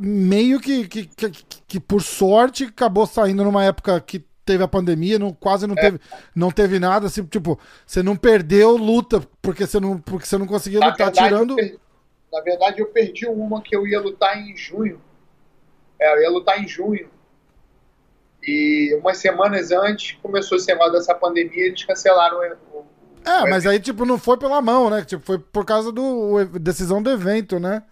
[0.00, 1.30] Meio que, que, que,
[1.68, 5.80] que, por sorte, acabou saindo numa época que teve a pandemia, não, quase não, é.
[5.80, 6.00] teve,
[6.34, 10.46] não teve nada, assim, tipo, você não perdeu luta porque você não, porque você não
[10.46, 11.56] conseguia na lutar verdade, tirando.
[12.32, 15.00] Na verdade, eu perdi uma que eu ia lutar em junho.
[16.00, 17.08] É, eu ia lutar em junho.
[18.42, 22.78] E umas semanas antes começou esse negócio dessa pandemia e eles cancelaram o.
[22.78, 22.86] o
[23.28, 25.04] é, mas aí, tipo, não foi pela mão, né?
[25.04, 27.82] Tipo, foi por causa do decisão do evento, né?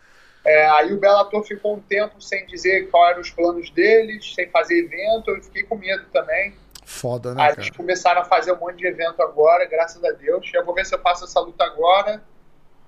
[0.45, 4.49] É, aí o Bellator ficou um tempo sem dizer qual eram os planos deles, sem
[4.51, 6.55] fazer evento, eu fiquei com medo também.
[6.85, 7.43] Foda, né?
[7.43, 7.61] Aí cara?
[7.63, 10.51] eles começaram a fazer um monte de evento agora, graças a Deus.
[10.53, 12.23] Eu vou ver se eu faço essa luta agora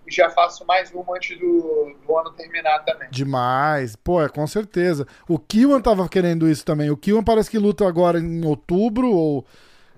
[0.07, 3.09] e já faço mais uma antes do, do ano terminar também.
[3.11, 3.97] Demais.
[3.97, 5.07] Pô, é, com certeza.
[5.27, 6.91] O Kiwan tava querendo isso também.
[6.91, 9.47] O Kiwan parece que luta agora em outubro, ou.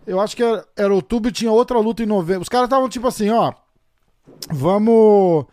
[0.06, 2.42] Eu acho que era, era outubro e tinha outra luta em novembro.
[2.42, 3.52] Os caras estavam tipo assim, ó.
[4.48, 5.46] Vamos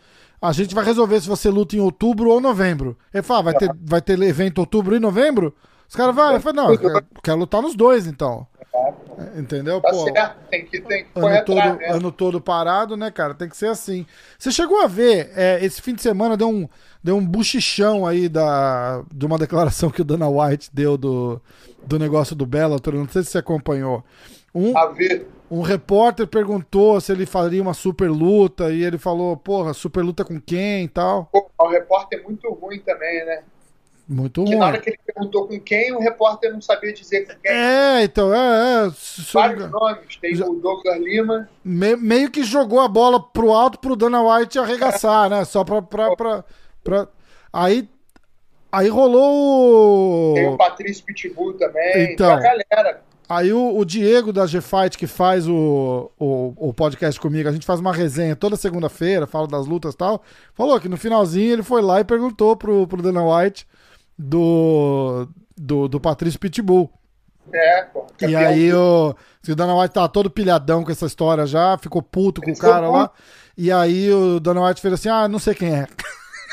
[0.47, 2.97] a gente vai resolver se você luta em outubro ou novembro.
[3.13, 5.53] Ele fala, vai ter, vai ter evento outubro e novembro?
[5.87, 8.47] Os caras vão, eu não, eu quero, quero lutar nos dois, então.
[9.37, 9.79] Entendeu?
[9.79, 10.05] Tá Pô,
[10.49, 11.89] tem que, tem que ano, todo, atrás, né?
[11.89, 13.33] ano todo parado, né, cara?
[13.33, 14.05] Tem que ser assim.
[14.37, 16.67] Você chegou a ver, é, esse fim de semana deu um,
[17.01, 21.41] deu um buchichão aí da, de uma declaração que o Dana White deu do,
[21.85, 24.03] do negócio do Bellator, não sei se você acompanhou.
[24.53, 25.27] Um, a ver.
[25.49, 30.25] Um repórter perguntou se ele faria uma super luta e ele falou, porra, super luta
[30.25, 31.29] com quem e tal.
[31.31, 33.43] Pô, o repórter é muito ruim também, né?
[34.07, 34.59] Muito Porque ruim.
[34.59, 37.51] na hora que ele perguntou com quem, o repórter não sabia dizer com quem.
[37.51, 38.87] É, então, é.
[38.87, 38.91] é
[39.33, 40.15] Vários nomes.
[40.17, 40.45] Tem Já...
[40.45, 41.49] o Douglas Lima.
[41.63, 45.43] Me, meio que jogou a bola pro alto pro Dana White arregaçar, né?
[45.43, 46.45] Só pra, pra, pra,
[46.83, 47.07] pra.
[47.51, 47.89] Aí.
[48.71, 50.35] Aí rolou.
[50.35, 52.13] Tem o Patrício Pitbull também.
[52.13, 52.31] Então.
[52.31, 53.01] a galera.
[53.27, 57.65] Aí o, o, Diego da G-Fight, que faz o, o, o, podcast comigo, a gente
[57.65, 60.21] faz uma resenha toda segunda-feira, fala das lutas e tal,
[60.53, 63.67] falou que no finalzinho ele foi lá e perguntou pro, pro Dana White
[64.17, 66.91] do, do, do Patrício Pitbull.
[67.51, 68.05] É, pô.
[68.21, 69.15] E aí o,
[69.47, 72.61] o Dana White tava todo pilhadão com essa história já, ficou puto com ele o
[72.61, 73.11] cara lá.
[73.57, 75.87] E aí o Dana White fez assim, ah, não sei quem é.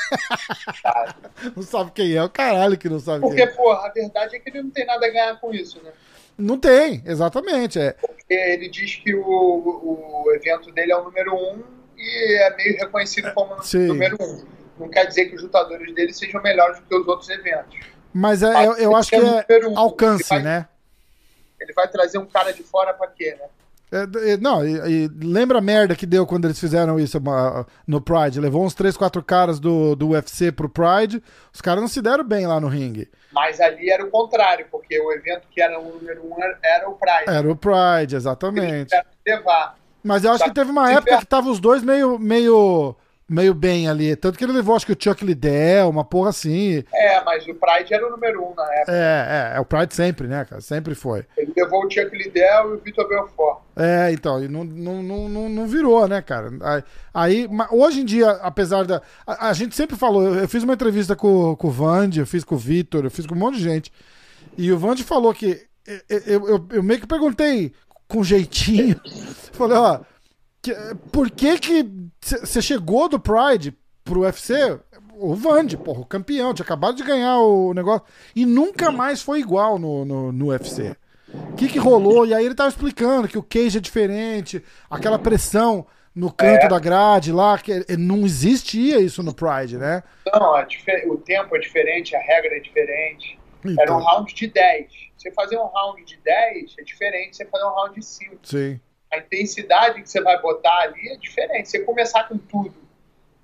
[1.55, 3.47] não sabe quem é, o caralho que não sabe Porque, quem é.
[3.47, 5.91] Porque, porra, a verdade é que ele não tem nada a ganhar com isso, né?
[6.37, 7.79] Não tem, exatamente.
[7.79, 7.93] É.
[7.93, 11.63] Porque ele diz que o, o evento dele é o número um
[11.97, 14.45] e é meio reconhecido como o número um.
[14.79, 17.79] Não quer dizer que os lutadores dele sejam melhores do que os outros eventos.
[18.13, 19.77] Mas, é, eu, eu acho que é um.
[19.77, 20.67] alcance, ele vai, né?
[21.59, 23.47] Ele vai trazer um cara de fora pra quê, né?
[23.93, 27.21] É, não, e, e, lembra a merda que deu quando eles fizeram isso
[27.85, 28.39] no Pride?
[28.39, 31.21] Levou uns 3, 4 caras do, do UFC pro Pride,
[31.53, 33.07] os caras não se deram bem lá no ringue.
[33.31, 36.89] Mas ali era o contrário, porque o evento que era o número 1 um era
[36.89, 37.23] o Pride.
[37.27, 38.95] Era o Pride, exatamente.
[39.25, 39.75] levar.
[40.03, 42.95] Mas eu acho que teve uma época que tava os dois meio, meio
[43.33, 44.15] meio bem ali.
[44.15, 46.83] Tanto que ele levou, acho que o Chuck Liddell, uma porra assim.
[46.93, 48.91] É, mas o Pride era o número um na época.
[48.91, 50.61] É, é, é o Pride sempre, né, cara?
[50.61, 51.25] Sempre foi.
[51.35, 53.61] Ele levou o Chuck Liddell e o Vitor Belfort.
[53.75, 56.51] É, então, e não, não, não, não, virou, né, cara?
[57.13, 59.01] Aí, hoje em dia, apesar da.
[59.25, 62.43] A, a gente sempre falou, eu fiz uma entrevista com, com o Vande, eu fiz
[62.43, 63.91] com o Vitor, eu fiz com um monte de gente.
[64.57, 65.65] E o Vande falou que.
[66.07, 67.73] Eu, eu, eu meio que perguntei
[68.07, 68.99] com jeitinho.
[69.51, 69.99] Falei, ó
[71.11, 71.89] por que que
[72.21, 74.79] você chegou do Pride pro UFC?
[75.15, 78.03] O Vande, porra, o campeão, tinha acabado de ganhar o negócio.
[78.35, 80.95] E nunca mais foi igual no, no, no UFC.
[81.33, 82.25] O que, que rolou?
[82.25, 86.67] E aí ele tava explicando que o cage é diferente, aquela pressão no canto é.
[86.67, 90.03] da grade lá, que não existia isso no Pride, né?
[90.31, 90.53] Não,
[91.07, 93.39] o tempo é diferente, a regra é diferente.
[93.65, 93.81] Então.
[93.81, 94.91] Era um round de 10.
[95.17, 98.37] Você fazer um round de 10 é diferente de você fazer um round de 5.
[98.43, 98.79] Sim
[99.13, 101.69] a intensidade que você vai botar ali é diferente.
[101.69, 102.73] Você começar com tudo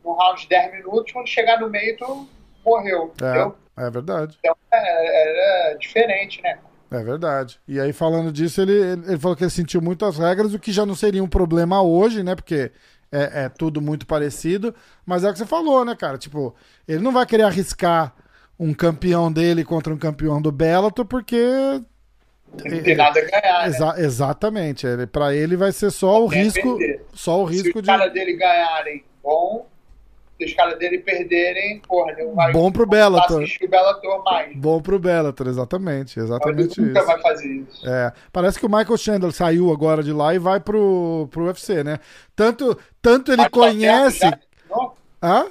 [0.04, 2.28] no round de 10 minutos, quando chegar no meio, tu
[2.66, 3.14] morreu.
[3.22, 3.56] É, entendeu?
[3.78, 4.38] é verdade.
[4.40, 6.60] Então era diferente, né?
[6.92, 7.60] É verdade.
[7.68, 10.86] E aí, falando disso, ele, ele falou que ele sentiu muitas regras, o que já
[10.86, 12.36] não seria um problema hoje, né?
[12.36, 12.72] Porque
[13.12, 14.74] é, é, tudo muito parecido.
[15.06, 16.18] Mas é o que você falou, né, cara?
[16.18, 16.56] Tipo,
[16.88, 18.16] ele não vai querer arriscar
[18.60, 21.38] um campeão dele contra um campeão do Bellator, porque
[22.66, 23.68] não tem nada a ganhar.
[23.68, 24.02] Exa né?
[24.04, 24.88] Exatamente.
[25.12, 26.78] Pra ele vai ser só o risco.
[26.78, 27.06] Perder.
[27.14, 27.88] Só o risco Se os de.
[27.88, 29.68] caras dele ganharem, bom.
[30.38, 33.44] Se os caras dele perderem, porra, não vai Bom pro Bellator.
[33.44, 34.56] o Bellator mais.
[34.56, 36.18] Bom pro Bellator, exatamente.
[36.18, 37.86] Exatamente Ele nunca vai fazer isso.
[37.86, 41.84] É, parece que o Michael Chandler saiu agora de lá e vai pro, pro UFC,
[41.84, 42.00] né?
[42.38, 44.20] Tanto, tanto ele Mas tá conhece.
[44.20, 44.48] certo?
[45.22, 45.48] Hã?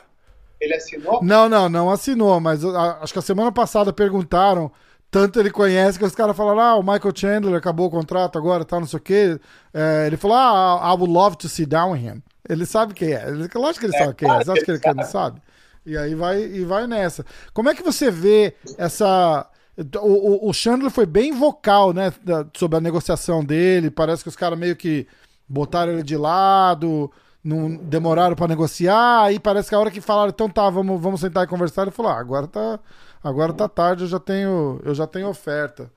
[0.58, 1.22] Ele assinou?
[1.22, 4.72] Não, não, não assinou, mas a- acho que a semana passada perguntaram.
[5.10, 8.64] Tanto ele conhece que os caras falaram: ah, o Michael Chandler acabou o contrato agora,
[8.64, 9.40] tá, não sei o quê.
[9.72, 12.22] É, ele falou: ah, I would love to sit down with him.
[12.48, 13.28] Ele sabe quem é.
[13.28, 14.40] Ele, lógico que ele É, sabe quem é.
[14.40, 15.40] Você acha que ele, ele que ele não sabe?
[15.86, 17.24] E aí vai, e vai nessa.
[17.54, 19.46] Como é que você vê essa.
[20.02, 22.12] O, o, o Chandler foi bem vocal, né?
[22.22, 23.90] da- sobre a negociação dele.
[23.90, 25.06] Parece que os caras meio que
[25.48, 27.10] botaram ele de lado,
[27.42, 29.22] não demoraram pra negociar.
[29.22, 31.90] Aí parece que a hora que falaram, então tá, vamos, vamos sentar e conversar, ele
[31.92, 32.78] falou: ah, agora tá,
[33.22, 35.90] agora tá tarde, eu já tenho, eu já tenho oferta.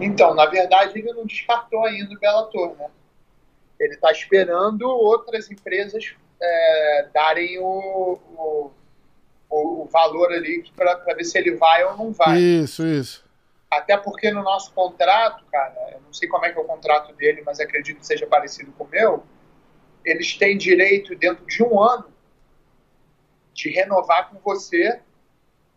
[0.00, 2.88] Então, na verdade, ele não descartou ainda o Bellator, né?
[3.78, 8.70] Ele está esperando outras empresas é, darem o, o,
[9.50, 12.38] o- valor ali para ver se ele vai ou não vai.
[12.38, 13.24] Isso, isso.
[13.70, 17.14] Até porque no nosso contrato, cara, eu não sei como é que é o contrato
[17.14, 19.22] dele, mas acredito que seja parecido com o meu,
[20.04, 22.06] eles têm direito, dentro de um ano,
[23.54, 25.00] de renovar com você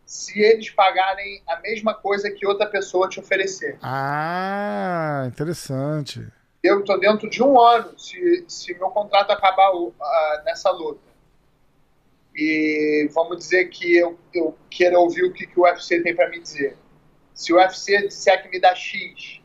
[0.05, 3.77] se eles pagarem a mesma coisa que outra pessoa te oferecer.
[3.81, 6.27] Ah, interessante.
[6.61, 11.01] Eu estou dentro de um ano, se, se meu contrato acabar ah, nessa luta.
[12.35, 16.29] E vamos dizer que eu, eu queira ouvir o que, que o UFC tem para
[16.29, 16.75] me dizer.
[17.33, 19.41] Se o UFC disser que me dá X,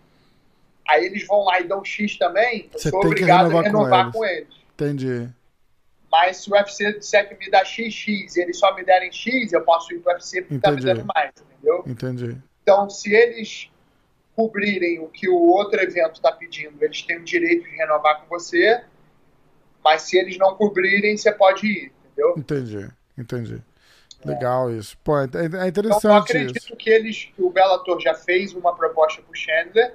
[0.88, 3.60] aí eles vão lá e dão X também, eu Você sou tem que obrigado renovar
[3.60, 4.12] a com renovar eles.
[4.12, 4.54] com eles.
[4.74, 5.28] Entendi.
[6.10, 9.52] Mas se o UFC disser que me dá XX e eles só me derem X,
[9.52, 11.84] eu posso ir para o UFC porque está me dando mais, entendeu?
[11.86, 12.38] Entendi.
[12.62, 13.70] Então, se eles
[14.34, 18.28] cobrirem o que o outro evento está pedindo, eles têm o direito de renovar com
[18.28, 18.82] você,
[19.84, 22.34] mas se eles não cobrirem, você pode ir, entendeu?
[22.36, 22.88] Entendi.
[23.16, 23.62] Entendi.
[24.24, 24.96] Legal isso.
[25.04, 26.76] Pô, é, é Então, eu interessante acredito isso.
[26.76, 29.94] que eles, que o Bellator já fez uma proposta para o Chandler,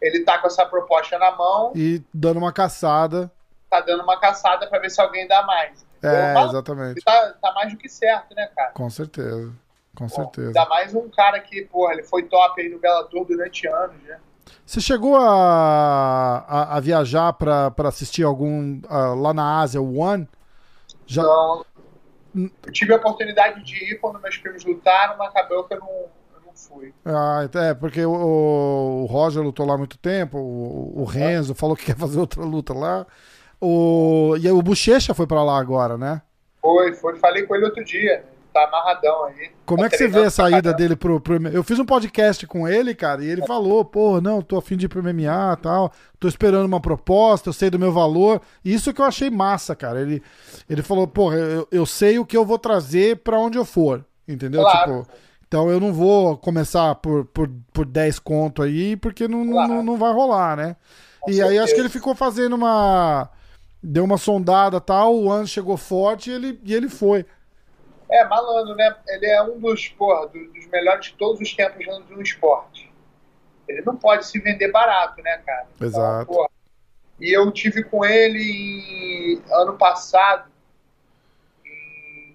[0.00, 3.30] ele tá com essa proposta na mão, E dando uma caçada.
[3.74, 5.84] Tá dando uma caçada para ver se alguém dá mais.
[6.02, 7.02] É, Mas exatamente.
[7.02, 8.72] tá, tá mais do que certo, né, cara?
[8.72, 9.52] Com certeza.
[9.94, 10.48] Com Pô, certeza.
[10.48, 14.20] Ainda mais um cara que, porra, ele foi top aí no Bellator durante anos, né?
[14.66, 19.98] Você chegou a, a, a viajar pra pra assistir algum ah, lá na Ásia, o
[19.98, 20.28] One?
[21.06, 21.64] Já, Então,
[22.34, 26.10] eu tive a oportunidade de ir quando meus primos lutaram, mas acabou que eu não,
[26.46, 26.94] não fui.
[27.04, 31.76] Ah, é, porque o, o Roger lutou lá há muito tempo, o, o Renzo falou
[31.76, 33.06] que quer fazer outra luta lá.
[33.64, 36.20] O, e o Bochecha foi pra lá agora, né?
[36.60, 38.24] Foi, foi, falei com ele outro dia.
[38.52, 39.50] Tá amarradão aí.
[39.66, 40.72] Como Tá é que você vê pra ida caramba.
[40.74, 41.48] dele pro, pro.
[41.48, 44.86] Eu fiz um podcast com ele, cara, e ele falou: pô, não, tô afim de
[44.86, 45.90] ir pro MMA e tal,
[46.20, 48.40] tô esperando uma proposta, eu sei do meu valor.
[48.64, 50.00] Isso que eu achei massa, cara.
[50.00, 50.22] Ele,
[50.70, 54.04] ele falou: pô, eu, eu sei o que eu vou trazer pra onde eu for,
[54.28, 54.60] entendeu?
[54.62, 55.02] Claro.
[55.02, 55.12] Tipo,
[55.48, 59.68] então eu não vou começar por, por, por 10 conto aí, porque não, Claro.
[59.74, 60.76] não, não vai rolar, né?
[61.20, 61.80] Com e aí acho que certeza.
[61.82, 63.28] ele ficou fazendo uma.
[63.86, 67.26] Deu uma sondada tal, o One chegou forte e ele, e ele foi.
[68.10, 68.96] É, malandro, né?
[69.06, 72.90] Ele é um dos, porra, do- dos melhores de todos os tempos no, esporte.
[73.68, 75.66] Ele não pode se vender barato, né, cara?
[75.76, 76.26] Então, Exato.
[76.32, 76.48] porra,
[77.20, 80.50] e eu tive com ele em- ano passado,
[81.66, 82.34] em-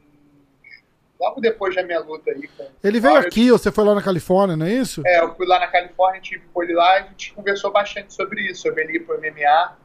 [1.20, 2.48] logo depois da minha luta aí.
[2.48, 5.02] Com, Ele veio aqui, você foi lá na Califórnia, não é isso?
[5.04, 8.42] É, eu fui lá na Califórnia, tive com ele lá, a gente conversou bastante sobre
[8.44, 9.78] isso, sobre ele ir pro MMA.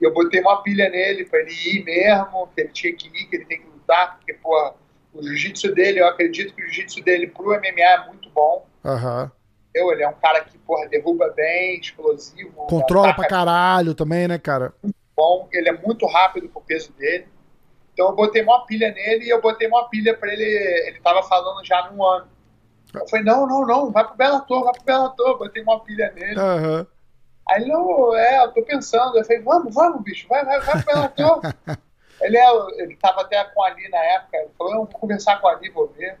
[0.00, 3.26] E eu botei uma pilha nele pra ele ir mesmo, que ele tinha que ir,
[3.26, 4.74] que ele tem que lutar, porque, pô,
[5.12, 8.66] o jiu-jitsu dele, eu acredito que o jiu-jitsu dele pro MMA é muito bom.
[8.84, 9.30] Aham.
[9.70, 9.92] entendeu?
[9.92, 12.66] Ele é um cara que, porra, derruba bem, explosivo.
[12.66, 14.74] Controla pra caralho também, né, cara?
[15.16, 17.26] bom, ele é muito rápido pro peso dele.
[17.92, 20.44] Então eu botei uma pilha nele e eu botei uma pilha pra ele.
[20.44, 22.28] Ele tava falando já num ano.
[22.94, 25.38] Eu falei, não, não, não, vai pro Bellator, vai pro Bellator.
[25.38, 26.38] Botei uma pilha nele.
[26.38, 26.86] Aham.
[27.48, 29.16] Aí ele, não, é, eu tô pensando.
[29.16, 31.40] Eu falei, vamos, vamos, bicho, vai, vai, vai pro Bellator.
[32.20, 34.36] ele, é, ele tava até com a Ali na época.
[34.36, 36.18] Ele falou, eu vou conversar com a Ali, vou ver.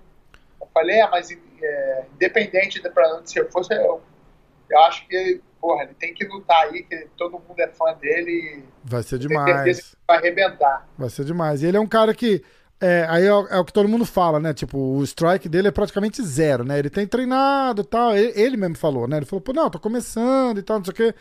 [0.60, 4.00] Eu falei, é, mas é, independente de pra onde você fosse, eu,
[4.70, 8.64] eu acho que, porra, ele tem que lutar aí, que todo mundo é fã dele
[8.84, 9.96] Vai ser demais.
[10.06, 10.88] vai arrebentar.
[10.96, 11.62] Vai ser demais.
[11.62, 12.44] E ele é um cara que.
[12.78, 14.52] É, aí é, o- é o que todo mundo fala, né?
[14.52, 16.78] Tipo, o strike dele é praticamente zero, né?
[16.78, 18.14] Ele tem treinado e tal.
[18.14, 19.16] Ele, ele mesmo falou, né?
[19.16, 21.14] Ele falou, pô, não, tô começando e tal, não sei o quê.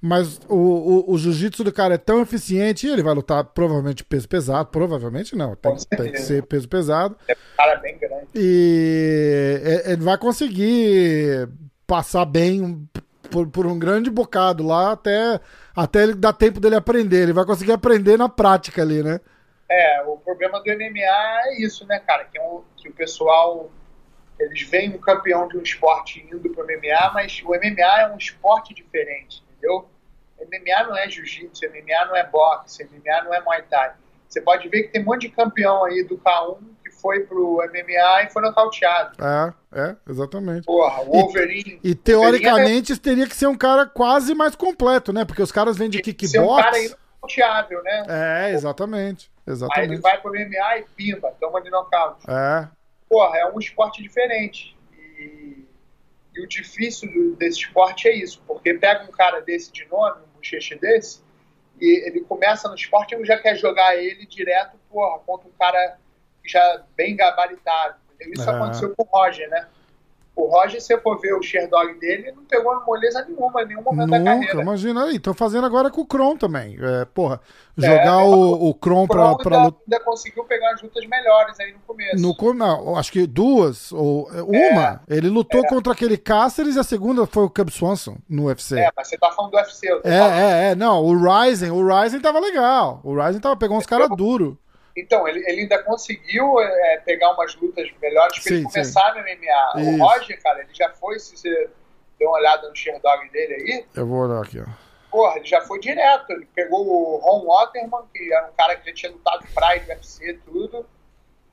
[0.00, 4.02] Mas o, o, o jiu-jitsu do cara é tão eficiente e ele vai lutar provavelmente
[4.04, 4.70] peso pesado.
[4.70, 5.54] Provavelmente não.
[5.54, 7.14] Tem, tem que ser peso pesado.
[7.28, 8.26] É um cara bem grande.
[8.34, 11.46] E é- ele vai conseguir
[11.86, 12.88] passar bem
[13.30, 15.38] por, por um grande bocado lá até,
[15.76, 17.22] até ele dar tempo dele aprender.
[17.24, 19.20] Ele vai conseguir aprender na prática ali, né?
[19.72, 22.24] É, o problema do MMA é isso, né, cara?
[22.24, 23.70] Que, é um, que o pessoal.
[24.38, 28.16] Eles veem um campeão de um esporte indo pro MMA, mas o MMA é um
[28.16, 29.88] esporte diferente, entendeu?
[30.40, 33.92] MMA não é jiu-jitsu, MMA não é boxe, MMA não é muay thai.
[34.28, 37.58] Você pode ver que tem um monte de campeão aí do K1 que foi pro
[37.58, 39.16] MMA e foi nocauteado.
[39.22, 40.64] É, é, exatamente.
[40.64, 41.78] Porra, o Wolverine.
[41.84, 42.96] E, e teoricamente é...
[42.96, 45.24] teria que ser um cara quase mais completo, né?
[45.24, 46.92] Porque os caras vêm de kickbox.
[46.92, 48.04] Um cara inocauteável, né?
[48.08, 49.30] É, exatamente.
[49.46, 49.90] exatamente.
[49.90, 52.24] Aí ele vai pro MMA e pimba, toma de nocaute.
[52.28, 52.68] É.
[53.08, 54.76] Porra, é um esporte diferente.
[54.96, 55.64] E,
[56.34, 60.36] e o difícil desse esporte é isso, porque pega um cara desse de nome, um
[60.36, 61.22] bocheche desse,
[61.80, 65.98] e ele começa no esporte e já quer jogar ele direto, porra, contra um cara
[66.44, 67.96] já bem gabaritado.
[68.20, 68.54] Isso é.
[68.54, 69.66] aconteceu com o Roger, né?
[70.34, 73.82] O Roger, se eu for ver o Sherdog dele, não pegou moleza nenhuma, em nenhum
[73.82, 74.62] momento Nunca, da carreira.
[74.62, 75.16] imagina aí.
[75.16, 76.78] Estão fazendo agora com o Kron também.
[76.80, 77.38] É, porra,
[77.78, 81.60] é, jogar é, o, o Kron pra, pra ainda, ainda conseguiu pegar as lutas melhores
[81.60, 82.16] aí no começo.
[82.16, 85.02] No, não, acho que duas, ou uma.
[85.06, 85.68] É, ele lutou é.
[85.68, 88.78] contra aquele Cáceres e a segunda foi o Cub Swanson no UFC.
[88.78, 89.86] É, mas você tá falando do UFC.
[90.02, 90.74] É, é, é.
[90.74, 93.02] Não, o Ryzen, o Ryzen tava legal.
[93.04, 94.54] O Ryzen tava pegando uns caras duros.
[94.96, 99.18] Então, ele, ele ainda conseguiu é, pegar umas lutas melhores para ele começar sim.
[99.18, 99.80] no MMA.
[99.80, 100.02] Isso.
[100.02, 101.70] O Roger, cara, ele já foi, se você
[102.18, 103.86] der uma olhada no Sherdog dele aí.
[103.94, 104.66] Eu vou olhar aqui, ó.
[105.10, 106.30] Porra, ele já foi direto.
[106.30, 110.40] Ele pegou o Ron Waterman, que era um cara que já tinha lutado Pride, UFC,
[110.44, 110.86] tudo.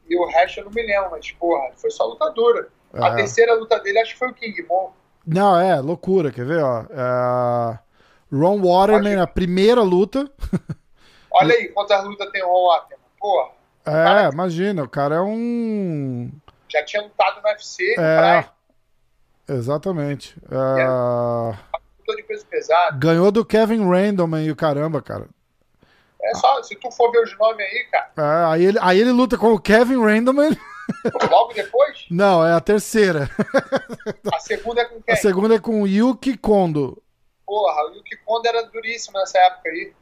[0.08, 2.70] E o resto eu não me lembro, mas, porra, foi só luta dura.
[2.94, 3.04] É.
[3.04, 4.92] A terceira luta dele acho que foi o King Mon.
[5.26, 6.86] Não, é, loucura, quer ver, ó.
[6.90, 7.80] É...
[8.32, 10.32] Ron Waterman, a primeira luta.
[11.32, 12.99] Olha aí quantas lutas tem o Ron Waterman.
[13.20, 13.52] Porra.
[13.86, 16.32] É, cara, imagina, o cara é um.
[16.68, 18.46] Já tinha lutado no UFC, é,
[19.48, 20.36] Exatamente.
[20.52, 20.82] É...
[22.12, 23.00] é de peso pesado.
[23.00, 25.28] Ganhou do Kevin Randleman e o caramba, cara.
[26.22, 28.12] É só, se tu for ver os nomes aí, cara.
[28.18, 30.56] É, aí, ele, aí ele luta com o Kevin Randleman.
[31.30, 32.06] Logo depois?
[32.12, 33.30] Não, é a terceira.
[34.32, 35.14] A segunda é com quem?
[35.14, 37.02] A segunda é com o Yuki Kondo.
[37.46, 39.94] Porra, o Yuki Kondo era duríssimo nessa época aí.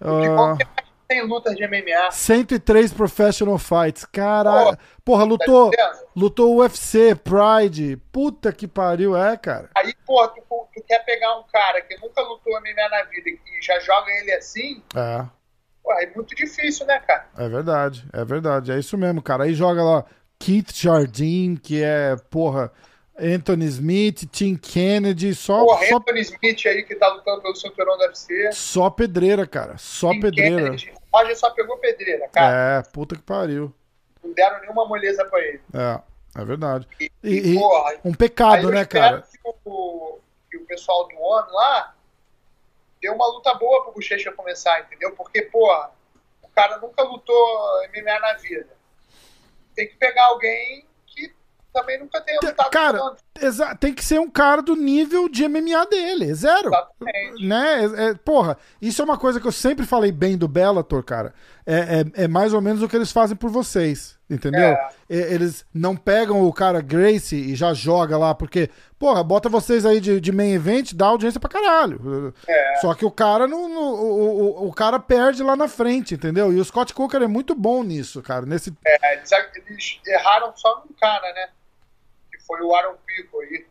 [0.00, 0.36] O Yuki uh...
[0.36, 2.10] Kondo tem lutas de MMA.
[2.10, 4.04] 103 professional fights.
[4.04, 4.76] Caralho.
[5.04, 7.96] Porra, lutou, tá lutou UFC, Pride.
[8.12, 9.70] Puta que pariu, é, cara.
[9.76, 10.42] Aí, pô, tu,
[10.74, 14.32] tu, quer pegar um cara que nunca lutou MMA na vida e já joga ele
[14.32, 14.82] assim?
[14.94, 15.24] É.
[15.82, 17.28] Pô, é muito difícil, né, cara?
[17.38, 18.72] É verdade, é verdade.
[18.72, 19.44] É isso mesmo, cara.
[19.44, 20.04] Aí joga lá
[20.38, 22.72] Keith Jardine, que é, porra,
[23.18, 25.64] Anthony Smith, Tim Kennedy, só.
[25.64, 25.96] Porra, só...
[25.96, 28.52] Anthony Smith aí que tá lutando pelo cinturão do UFC.
[28.52, 29.78] Só pedreira, cara.
[29.78, 30.64] Só Tim pedreira.
[30.64, 30.92] Kennedy.
[31.12, 32.78] Roger só pegou pedreira, cara.
[32.78, 33.72] É, puta que pariu.
[34.22, 35.60] Não deram nenhuma moleza pra ele.
[35.72, 36.00] É,
[36.40, 36.86] é verdade.
[37.00, 39.22] E, e, e porra, um pecado, né, cara?
[39.22, 40.18] Que o,
[40.50, 41.94] que o pessoal do ONU lá
[43.00, 45.12] deu uma luta boa pro Bochecha começar, entendeu?
[45.12, 45.90] Porque, porra,
[46.42, 48.68] o cara nunca lutou MMA na vida.
[49.74, 50.85] Tem que pegar alguém
[51.76, 52.98] também nunca tenha lutado Cara,
[53.78, 56.68] tem que ser um cara do nível de MMA dele, é zero.
[56.68, 57.46] Exatamente.
[57.46, 57.84] Né?
[57.84, 61.34] É, é, porra, isso é uma coisa que eu sempre falei bem do Bellator, cara.
[61.66, 64.70] É, é, é mais ou menos o que eles fazem por vocês, entendeu?
[64.70, 64.88] É.
[65.08, 70.00] Eles não pegam o cara Gracie e já joga lá, porque, porra, bota vocês aí
[70.00, 72.32] de, de main event, dá audiência pra caralho.
[72.48, 72.76] É.
[72.76, 76.52] Só que o cara não, o, o, o, cara perde lá na frente, entendeu?
[76.52, 78.46] E o Scott Cooker é muito bom nisso, cara.
[78.46, 78.72] Nesse...
[78.86, 79.30] É, eles,
[79.68, 81.48] eles erraram só num cara, né?
[82.46, 83.66] Foi o Aaron Pico aí.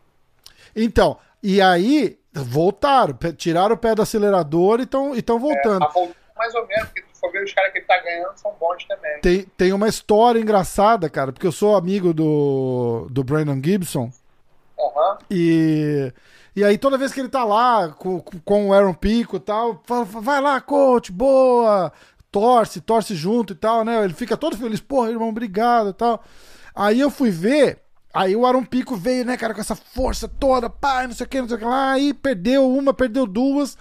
[0.74, 4.82] Então, e aí voltaram, tiraram o pé do acelerador e
[5.18, 5.84] estão voltando.
[5.84, 8.36] É, tá mais ou menos, porque tu for ver os caras que ele tá ganhando
[8.36, 9.20] são bons também.
[9.20, 14.10] Tem, tem uma história engraçada, cara, porque eu sou amigo do, do Brandon Gibson.
[14.78, 15.16] Uhum.
[15.30, 16.12] E.
[16.54, 19.82] E aí, toda vez que ele tá lá com, com o Aaron Pico e tal,
[19.84, 21.92] fala, vai lá, coach, boa,
[22.32, 24.02] torce, torce junto e tal, né?
[24.02, 26.24] Ele fica todo feliz, porra, irmão, obrigado e tal.
[26.74, 27.82] Aí eu fui ver,
[28.16, 31.28] Aí o Aaron Pico veio, né, cara, com essa força toda, pá, não sei o
[31.28, 33.76] que, não sei o que lá, aí perdeu uma, perdeu duas.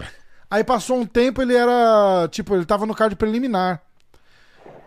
[0.51, 3.81] Aí passou um tempo, ele era, tipo, ele tava no card preliminar.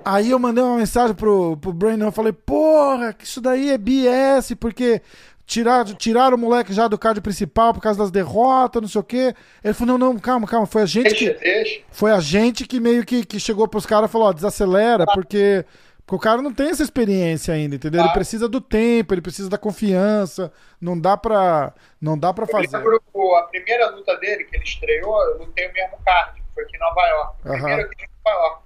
[0.04, 3.78] Aí eu mandei uma mensagem pro, pro Brandon, eu falei, porra, que isso daí é
[3.78, 5.00] BS, porque
[5.46, 9.04] tiraram, tiraram o moleque já do card principal por causa das derrotas, não sei o
[9.04, 9.34] quê.
[9.64, 11.84] Ele falou, não, não, calma, calma, foi a gente que...
[11.90, 15.64] Foi a gente que meio que, que chegou pros caras e falou, ó, desacelera, porque
[16.08, 18.00] porque o cara não tem essa experiência ainda, entendeu?
[18.00, 20.50] Ele precisa do tempo, ele precisa da confiança.
[20.80, 22.78] Não dá pra, não dá pra fazer.
[22.78, 22.98] Lembro,
[23.36, 26.76] a primeira luta dele, que ele estreou, eu lutei o mesmo card, que foi aqui
[26.76, 27.36] em Nova York.
[27.44, 28.62] A primeira aqui em Nova York.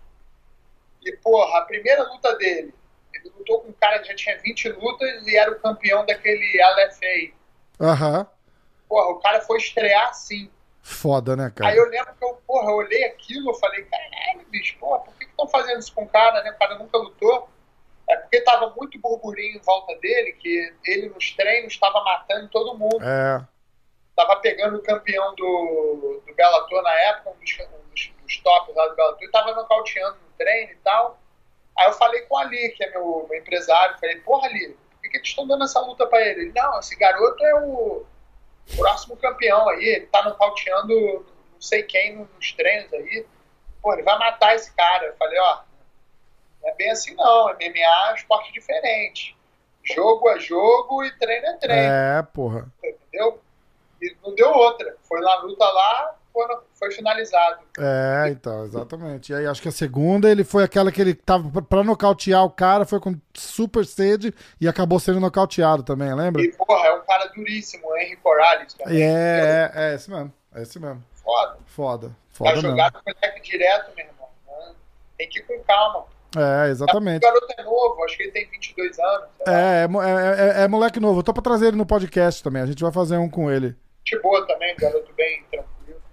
[1.04, 2.72] E, porra, a primeira luta dele,
[3.12, 6.46] ele lutou com um cara que já tinha 20 lutas e era o campeão daquele
[6.46, 7.34] LFA.
[7.80, 8.26] Aham.
[8.88, 10.48] porra, o cara foi estrear assim.
[10.80, 11.72] Foda, né, cara?
[11.72, 15.12] Aí eu lembro que eu, porra, eu olhei aquilo, eu falei, caralho, bicho, porra, por
[15.42, 16.50] estão fazendo isso com o cara, né?
[16.50, 17.48] O cara nunca lutou.
[18.08, 22.76] É porque tava muito burburinho em volta dele, que ele nos treinos estava matando todo
[22.76, 23.02] mundo.
[23.02, 23.46] É.
[24.14, 28.74] Tava pegando o campeão do, do Bellator na época, um dos, um dos, dos tops
[28.74, 31.18] lá do Bellator, e tava nocauteando no treino e tal.
[31.78, 35.10] Aí eu falei com o Ali, que é meu, meu empresário, falei, porra, Ali, por
[35.10, 36.42] que eles estão dando essa luta pra ele?
[36.42, 38.04] Ele, não, esse garoto é o
[38.76, 43.26] próximo campeão aí, ele tá nocauteando não sei quem nos treinos aí.
[43.82, 45.06] Pô, ele vai matar esse cara.
[45.06, 45.60] Eu falei, ó,
[46.62, 49.36] não é bem assim não, MMA é um esporte diferente.
[49.82, 51.82] Jogo é jogo e treino é treino.
[51.82, 52.66] É, porra.
[52.82, 53.40] Entendeu?
[54.00, 54.96] E não deu outra.
[55.02, 56.14] Foi na luta lá,
[56.78, 57.60] foi, finalizado.
[57.78, 59.32] É, então, exatamente.
[59.32, 62.50] E aí acho que a segunda ele foi aquela que ele tava pra nocautear o
[62.50, 66.42] cara, foi com super sede e acabou sendo nocauteado também, lembra?
[66.42, 69.02] E, porra, é um cara duríssimo, o Henry Corrales também.
[69.02, 70.32] É, é, é esse mesmo.
[70.54, 71.04] É esse mesmo.
[71.24, 71.56] Foda.
[71.66, 72.16] Foda.
[72.30, 72.70] Foda mesmo.
[72.70, 74.28] jogar com o moleque direto, meu irmão.
[74.48, 74.74] né?
[75.18, 76.04] Tem que ir com calma.
[76.34, 77.18] É, exatamente.
[77.18, 79.28] O garoto é novo, acho que ele tem 22 anos.
[79.46, 81.20] É, é, é, é- é moleque novo.
[81.20, 82.62] Eu tô pra trazer ele no podcast também.
[82.62, 83.76] A gente vai fazer um com ele.
[84.04, 85.68] Gente boa também, garoto bem tranquilo.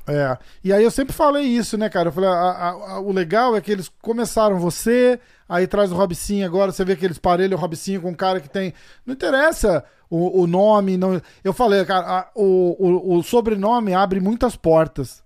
[0.10, 0.38] É.
[0.64, 2.10] E aí eu sempre falei isso, né, cara?
[2.10, 5.96] Eu falei, a- a- a- o legal é que eles começaram você, aí traz o
[5.96, 8.74] Robicinho agora, você vê que eles parelham o Robicinho com um cara que tem.
[9.06, 10.98] Não interessa o, o nome.
[10.98, 11.22] Não...
[11.44, 15.24] Eu falei, cara, o, o, o sobrenome abre muitas portas.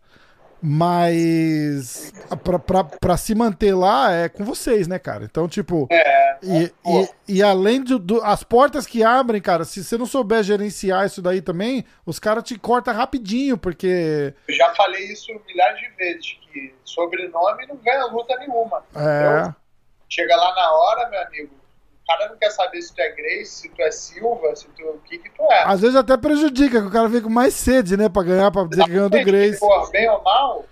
[0.66, 5.26] Mas pra, pra, pra se manter lá é com vocês, né, cara?
[5.26, 5.90] Então, tipo.
[5.92, 10.06] É, E, e, e além de do, as portas que abrem, cara, se você não
[10.06, 14.34] souber gerenciar isso daí também, os caras te cortam rapidinho, porque.
[14.48, 18.84] eu já falei isso milhares de vezes, que sobrenome não ganha luta nenhuma.
[18.96, 19.54] É.
[20.08, 21.50] Chega lá na hora, meu amigo,
[22.04, 24.84] o cara não quer saber se tu é Grace, se tu é Silva, se tu,
[24.84, 25.64] o que que tu é.
[25.64, 28.64] Às vezes até prejudica, que o cara vem com mais sede, né, pra ganhar, pra
[28.66, 29.60] dizer que ganhou do Grace.
[29.60, 30.66] Pô, bem ou mal,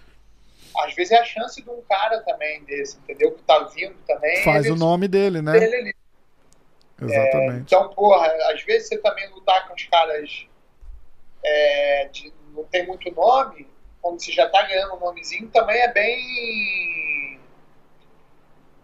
[0.80, 3.32] às vezes é a chance de um cara também desse, entendeu?
[3.32, 4.44] Que tá vindo também.
[4.44, 5.54] Faz ele- o nome dele, né?
[5.58, 5.96] dele ali.
[7.02, 7.62] Exatamente.
[7.62, 10.46] Então, porra, às vezes você também lutar com os caras
[11.44, 13.68] é, de, não tem muito nome,
[14.02, 16.20] quando você já tá ganhando um nomezinho, também é bem.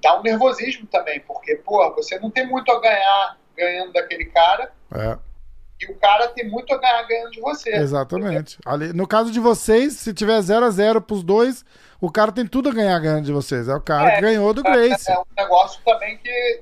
[0.01, 4.71] Dá um nervosismo também, porque, porra, você não tem muito a ganhar ganhando daquele cara,
[4.93, 5.17] É,
[5.81, 7.69] e o cara tem muito a ganhar ganhando de você.
[7.75, 8.57] exatamente.
[8.65, 11.63] Ali, no caso de vocês, se tiver 0 a 0 pros dois,
[12.01, 13.67] o cara tem tudo a ganhar ganhando de vocês.
[13.67, 15.11] É o cara É, que ganhou do Grace.
[15.11, 16.61] É um negócio também que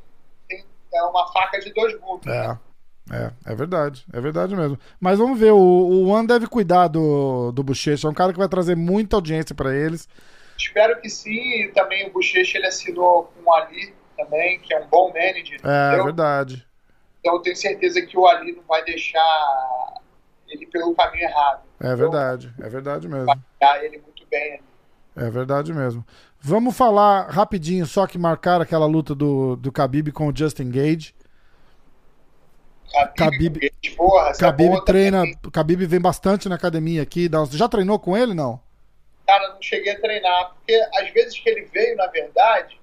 [0.50, 2.26] tem, é uma faca de dois gumes.
[2.26, 2.58] né?
[2.62, 2.66] É.
[3.12, 4.80] É, é verdade, é verdade mesmo.
[5.00, 8.40] Mas vamos ver, o, o One deve cuidar do, do Bochecha, é um cara que
[8.40, 10.10] vai trazer muita audiência pra eles.
[10.58, 11.64] Espero que sim.
[11.64, 15.60] E também o Bochecha ele assinou com o Ali também, que é um bom manager.
[15.64, 16.06] É, entendeu?
[16.06, 16.68] verdade.
[17.20, 19.94] Então eu tenho certeza que o Ali não vai deixar
[20.48, 21.64] ele pelo caminho errado.
[21.80, 23.26] É verdade, é verdade mesmo.
[23.60, 24.64] Vai ele muito bem ali.
[25.18, 26.06] É verdade mesmo.
[26.40, 31.16] Vamos falar rapidinho, só que marcar aquela luta do, do Khabib com o Justin Gage.
[33.18, 35.40] Khabib, Khabib- Khabib porra, treina, também.
[35.52, 37.28] Khabib vem bastante na academia aqui.
[37.28, 38.60] dá Já treinou com ele, não?
[39.26, 42.80] Cara, não cheguei a treinar, porque às vezes que ele veio, na verdade,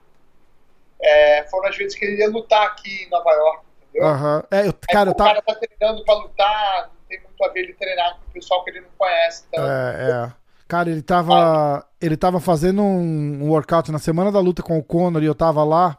[1.01, 4.09] é, foram as vezes que ele ia lutar aqui em Nova York, entendeu?
[4.09, 4.45] Aham.
[4.51, 5.30] É, eu, cara, eu o tava...
[5.30, 8.64] cara tá treinando pra lutar, não tem muito a ver ele treinar com o pessoal
[8.64, 9.45] que ele não conhece.
[9.49, 10.43] Então, É, é.
[10.72, 11.86] Cara, ele tava.
[12.01, 15.34] Ele tava fazendo um, um workout na semana da luta com o Conor e eu
[15.34, 15.99] tava lá.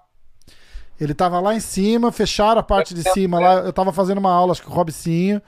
[1.00, 3.54] Ele tava lá em cima, fecharam a parte de cima lá.
[3.58, 5.40] Eu tava fazendo uma aula, acho que o Robicinho.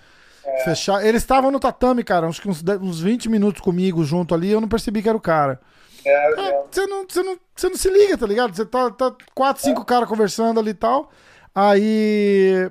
[0.64, 1.06] Fechar...
[1.06, 4.52] Eles estavam no tatame, cara, acho que uns, 10 uns 20 minutos comigo junto ali.
[4.52, 5.60] Eu não percebi que era o cara.
[6.06, 8.56] é, É, é, Você não, você não, você não se liga, tá ligado?
[8.56, 11.10] Você tá, tá quatro, cinco caras conversando ali e tal.
[11.54, 12.70] Aí.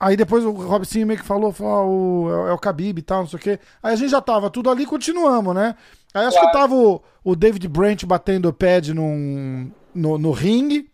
[0.00, 3.02] Aí depois o Robicinho meio que falou, falou ah, o, é o- é Khabib e
[3.02, 3.58] tal, não sei o quê.
[3.82, 5.76] Aí a gente já tava tudo ali e continuamos, né?
[6.12, 6.58] Aí acho que Claro.
[6.58, 10.90] tava o, o David Brent batendo o pad num, no, no ringue.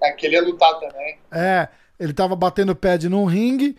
[0.00, 1.18] é que ele ia lutar também.
[1.32, 1.68] É,
[1.98, 3.76] ele tava batendo o pad num ringue.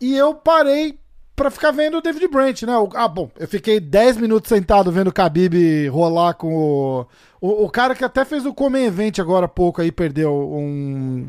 [0.00, 0.98] E eu parei
[1.36, 2.72] pra ficar vendo o David Brent, né?
[2.94, 7.06] Ah, bom, eu fiquei 10 minutos sentado vendo o Khabib rolar com o,
[7.40, 7.64] o.
[7.64, 11.28] o cara que até fez o Come Event agora há pouco aí, perdeu um.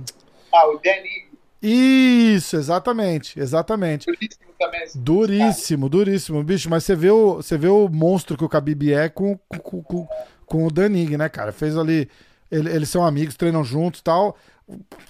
[0.53, 1.25] Ah, o Danny,
[1.61, 4.05] Isso, exatamente, exatamente.
[4.05, 4.83] duríssimo também.
[4.83, 6.69] esse Duríssimo, duríssimo, bicho.
[6.69, 10.07] Mas você vê o, você vê o monstro que o Khabib é com, com, com,
[10.45, 11.51] com o Danig, né, cara?
[11.51, 12.07] Fez ali.
[12.51, 14.37] ele- eles são amigos, treinam juntos e tal.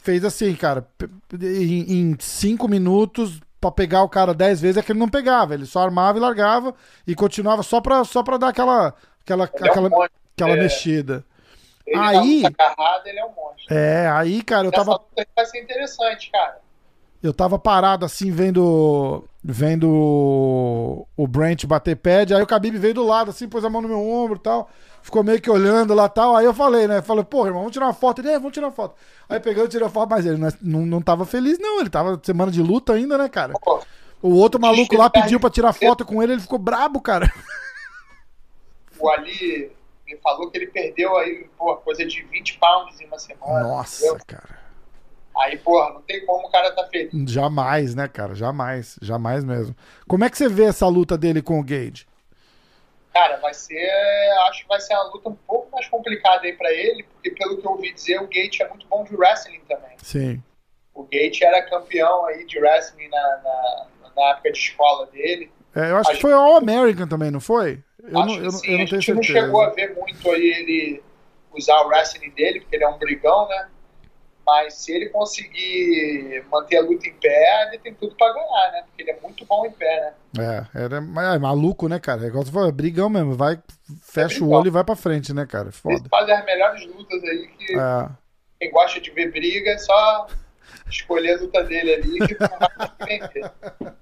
[0.01, 0.85] Fez assim, cara,
[1.41, 5.53] em, em cinco minutos pra pegar o cara dez vezes é que ele não pegava.
[5.53, 6.73] Ele só armava e largava
[7.07, 10.59] e continuava só pra, só pra dar aquela, aquela, Ele é um aquela, aquela É.
[10.61, 11.23] mexida.
[11.85, 13.65] Ele Aí- agarrada, ele é um monstro.
[13.75, 15.01] É, aí, cara, eu Essa tava
[15.35, 16.57] vai ser interessante, cara.
[17.21, 22.93] Eu tava parado assim, vendo vendo o, o Brent bater pad, aí o Khabib veio
[22.95, 24.69] do lado, assim, pôs a mão no meu ombro e tal,
[25.05, 27.73] ficou meio que olhando lá e tal, aí eu falei, né, falei, pô, irmão, vamos
[27.73, 28.95] tirar uma foto, ele, é, vamos tirar uma foto.
[29.29, 31.79] Aí peguei e tirei a foto, mas ele não, é, não, não tava feliz não,
[31.79, 33.53] ele tava semana de luta ainda, né, cara?
[34.19, 37.31] O outro maluco lá pediu pra tirar foto com ele, ele ficou brabo, cara.
[38.97, 39.71] O Ali
[40.07, 43.61] me falou que ele perdeu aí, pô, coisa de 20 pounds em uma semana.
[43.61, 44.25] Nossa, entendeu?
[44.25, 44.59] cara.
[45.37, 47.11] Aí, porra, não tem como o cara tá feliz.
[47.29, 48.33] Jamais, né, cara?
[48.33, 48.97] Jamais.
[49.01, 49.75] Jamais mesmo.
[50.07, 52.07] Como é que você vê essa luta dele com o Gage?
[53.15, 53.89] Cara, vai ser.
[54.49, 57.57] Acho que vai ser uma luta um pouco mais complicada aí pra ele, porque pelo
[57.57, 59.95] que eu ouvi dizer, o Gate é muito bom de wrestling também.
[60.03, 60.43] Sim.
[60.93, 63.87] O Gate era campeão aí de wrestling na, na,
[64.17, 65.49] na época de escola dele.
[65.73, 66.21] É, eu acho a que gente...
[66.23, 67.81] foi All American também, não foi?
[68.03, 68.71] Eu acho não, eu, sim.
[68.73, 69.13] eu não tenho a gente certeza.
[69.15, 71.03] não chegou a ver muito aí ele
[71.53, 73.69] usar o wrestling dele, porque ele é um brigão, né?
[74.45, 78.83] Mas se ele conseguir manter a luta em pé, ele tem tudo para ganhar, né?
[78.85, 80.67] Porque ele é muito bom em pé, né?
[80.73, 82.23] É, era é maluco, né, cara?
[82.23, 83.33] É igual você falou, é brigão mesmo.
[83.33, 83.59] Vai,
[84.03, 85.71] fecha é o olho e vai pra frente, né, cara?
[85.71, 85.95] Foda.
[85.95, 88.09] Eles fazem as melhores lutas aí que é.
[88.59, 90.27] quem gosta de ver briga é só
[90.87, 92.49] escolher a luta dele ali que vai
[93.07, 93.51] vencer.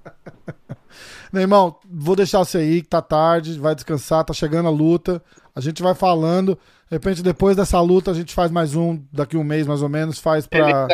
[1.31, 5.19] Meu irmão, vou deixar você aí, que tá tarde, vai descansar, tá chegando a luta.
[5.55, 6.59] A gente vai falando.
[6.93, 9.89] De repente, depois dessa luta, a gente faz mais um, daqui um mês mais ou
[9.89, 10.87] menos, faz pra,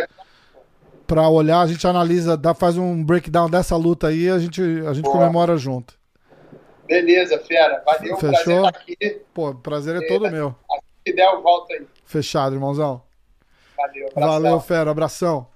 [1.05, 4.93] pra olhar, a gente analisa, dá, faz um breakdown dessa luta aí a gente, a
[4.93, 5.93] gente comemora junto.
[6.87, 7.83] Beleza, fera.
[7.85, 8.31] Valeu, Fechou?
[8.31, 9.21] prazer estar aqui.
[9.33, 10.55] Pô, prazer é todo meu.
[11.05, 11.85] Se der, eu volto aí.
[12.05, 13.01] Fechado, irmãozão.
[13.75, 14.41] Valeu, abração.
[14.41, 14.91] Valeu, fera.
[14.91, 15.47] Abração.